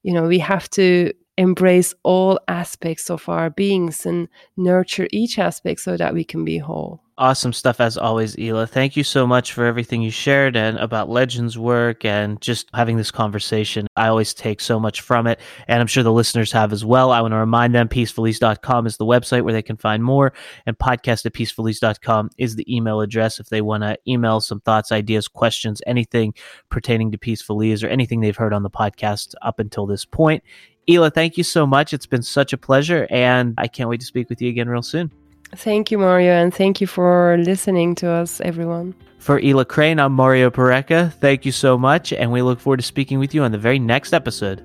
You 0.02 0.12
know, 0.12 0.26
we 0.28 0.40
have 0.40 0.68
to 0.70 1.14
embrace 1.38 1.94
all 2.02 2.38
aspects 2.46 3.10
of 3.10 3.28
our 3.30 3.48
beings 3.48 4.04
and 4.04 4.28
nurture 4.58 5.08
each 5.10 5.38
aspect 5.38 5.80
so 5.80 5.96
that 5.96 6.12
we 6.12 6.22
can 6.22 6.44
be 6.44 6.58
whole. 6.58 7.00
Awesome 7.16 7.52
stuff 7.52 7.80
as 7.80 7.96
always, 7.96 8.36
Ela. 8.36 8.66
Thank 8.66 8.96
you 8.96 9.04
so 9.04 9.24
much 9.24 9.52
for 9.52 9.64
everything 9.64 10.02
you 10.02 10.10
shared 10.10 10.56
and 10.56 10.76
about 10.78 11.08
Legends 11.08 11.56
work 11.56 12.04
and 12.04 12.40
just 12.40 12.68
having 12.74 12.96
this 12.96 13.12
conversation. 13.12 13.86
I 13.94 14.08
always 14.08 14.34
take 14.34 14.60
so 14.60 14.80
much 14.80 15.00
from 15.00 15.28
it, 15.28 15.38
and 15.68 15.80
I'm 15.80 15.86
sure 15.86 16.02
the 16.02 16.12
listeners 16.12 16.50
have 16.50 16.72
as 16.72 16.84
well. 16.84 17.12
I 17.12 17.20
want 17.20 17.30
to 17.30 17.38
remind 17.38 17.72
them 17.72 17.88
peacefulease.com 17.88 18.88
is 18.88 18.96
the 18.96 19.06
website 19.06 19.44
where 19.44 19.52
they 19.52 19.62
can 19.62 19.76
find 19.76 20.02
more, 20.02 20.32
and 20.66 20.76
podcast 20.76 21.24
at 21.24 21.34
peacefulease.com 21.34 22.30
is 22.36 22.56
the 22.56 22.76
email 22.76 23.00
address 23.00 23.38
if 23.38 23.48
they 23.48 23.60
want 23.60 23.84
to 23.84 23.96
email 24.08 24.40
some 24.40 24.60
thoughts, 24.62 24.90
ideas, 24.90 25.28
questions, 25.28 25.80
anything 25.86 26.34
pertaining 26.68 27.12
to 27.12 27.18
Peaceful 27.18 27.62
Ease 27.62 27.84
or 27.84 27.88
anything 27.88 28.22
they've 28.22 28.36
heard 28.36 28.52
on 28.52 28.64
the 28.64 28.70
podcast 28.70 29.34
up 29.40 29.60
until 29.60 29.86
this 29.86 30.04
point. 30.04 30.42
Ela, 30.88 31.12
thank 31.12 31.38
you 31.38 31.44
so 31.44 31.64
much. 31.64 31.92
It's 31.94 32.06
been 32.06 32.24
such 32.24 32.52
a 32.52 32.58
pleasure, 32.58 33.06
and 33.08 33.54
I 33.56 33.68
can't 33.68 33.88
wait 33.88 34.00
to 34.00 34.06
speak 34.06 34.28
with 34.28 34.42
you 34.42 34.48
again 34.48 34.68
real 34.68 34.82
soon. 34.82 35.12
Thank 35.52 35.90
you, 35.90 35.98
Mario, 35.98 36.32
and 36.32 36.52
thank 36.52 36.80
you 36.80 36.86
for 36.86 37.36
listening 37.38 37.94
to 37.96 38.08
us, 38.08 38.40
everyone. 38.40 38.94
For 39.18 39.40
Ela 39.40 39.64
Crane, 39.64 40.00
I'm 40.00 40.12
Mario 40.12 40.50
Pareca. 40.50 41.12
Thank 41.14 41.46
you 41.46 41.52
so 41.52 41.78
much, 41.78 42.12
and 42.12 42.32
we 42.32 42.42
look 42.42 42.60
forward 42.60 42.78
to 42.78 42.82
speaking 42.82 43.18
with 43.18 43.34
you 43.34 43.42
on 43.42 43.52
the 43.52 43.58
very 43.58 43.78
next 43.78 44.12
episode 44.12 44.62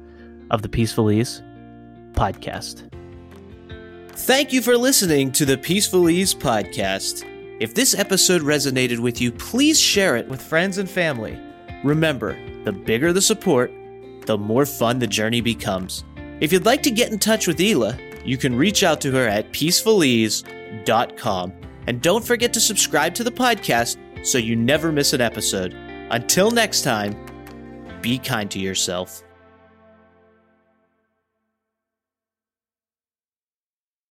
of 0.52 0.62
the 0.62 0.70
Peaceful 0.70 1.12
Ease 1.12 1.42
podcast. 2.14 2.90
Thank 4.14 4.52
you 4.52 4.62
for 4.62 4.78
listening 4.78 5.32
to 5.34 5.46
the 5.46 5.58
Peaceful 5.58 6.10
Ease 6.10 6.34
podcast. 6.34 7.24
If 7.62 7.74
this 7.74 7.94
episode 7.94 8.42
resonated 8.42 9.00
with 9.00 9.22
you, 9.22 9.32
please 9.32 9.80
share 9.80 10.18
it 10.18 10.28
with 10.28 10.42
friends 10.42 10.78
and 10.78 10.90
family. 10.90 11.40
Remember, 11.84 12.38
the 12.64 12.72
bigger 12.72 13.14
the 13.14 13.22
support, 13.22 13.72
the 14.26 14.38
more 14.38 14.66
fun 14.66 15.00
the 15.00 15.08
journey 15.08 15.42
becomes. 15.42 16.04
If 16.42 16.52
you'd 16.52 16.66
like 16.66 16.84
to 16.84 16.92
get 16.92 17.12
in 17.12 17.20
touch 17.20 17.48
with 17.48 17.62
Ela, 17.62 17.98
you 18.26 18.38
can 18.38 18.56
reach 18.56 18.84
out 18.84 19.00
to 19.02 19.12
her 19.12 19.28
at 19.28 19.52
peacefulease.com. 20.70 21.54
And 21.88 22.02
don't 22.02 22.24
forget 22.24 22.54
to 22.54 22.60
subscribe 22.60 23.16
to 23.16 23.24
the 23.24 23.32
podcast 23.32 23.98
so 24.26 24.38
you 24.38 24.56
never 24.56 24.92
miss 24.92 25.14
an 25.14 25.22
episode. 25.22 25.74
Until 26.12 26.52
next 26.52 26.82
time, 26.82 27.16
be 28.02 28.18
kind 28.20 28.50
to 28.52 28.60
yourself. 28.60 29.24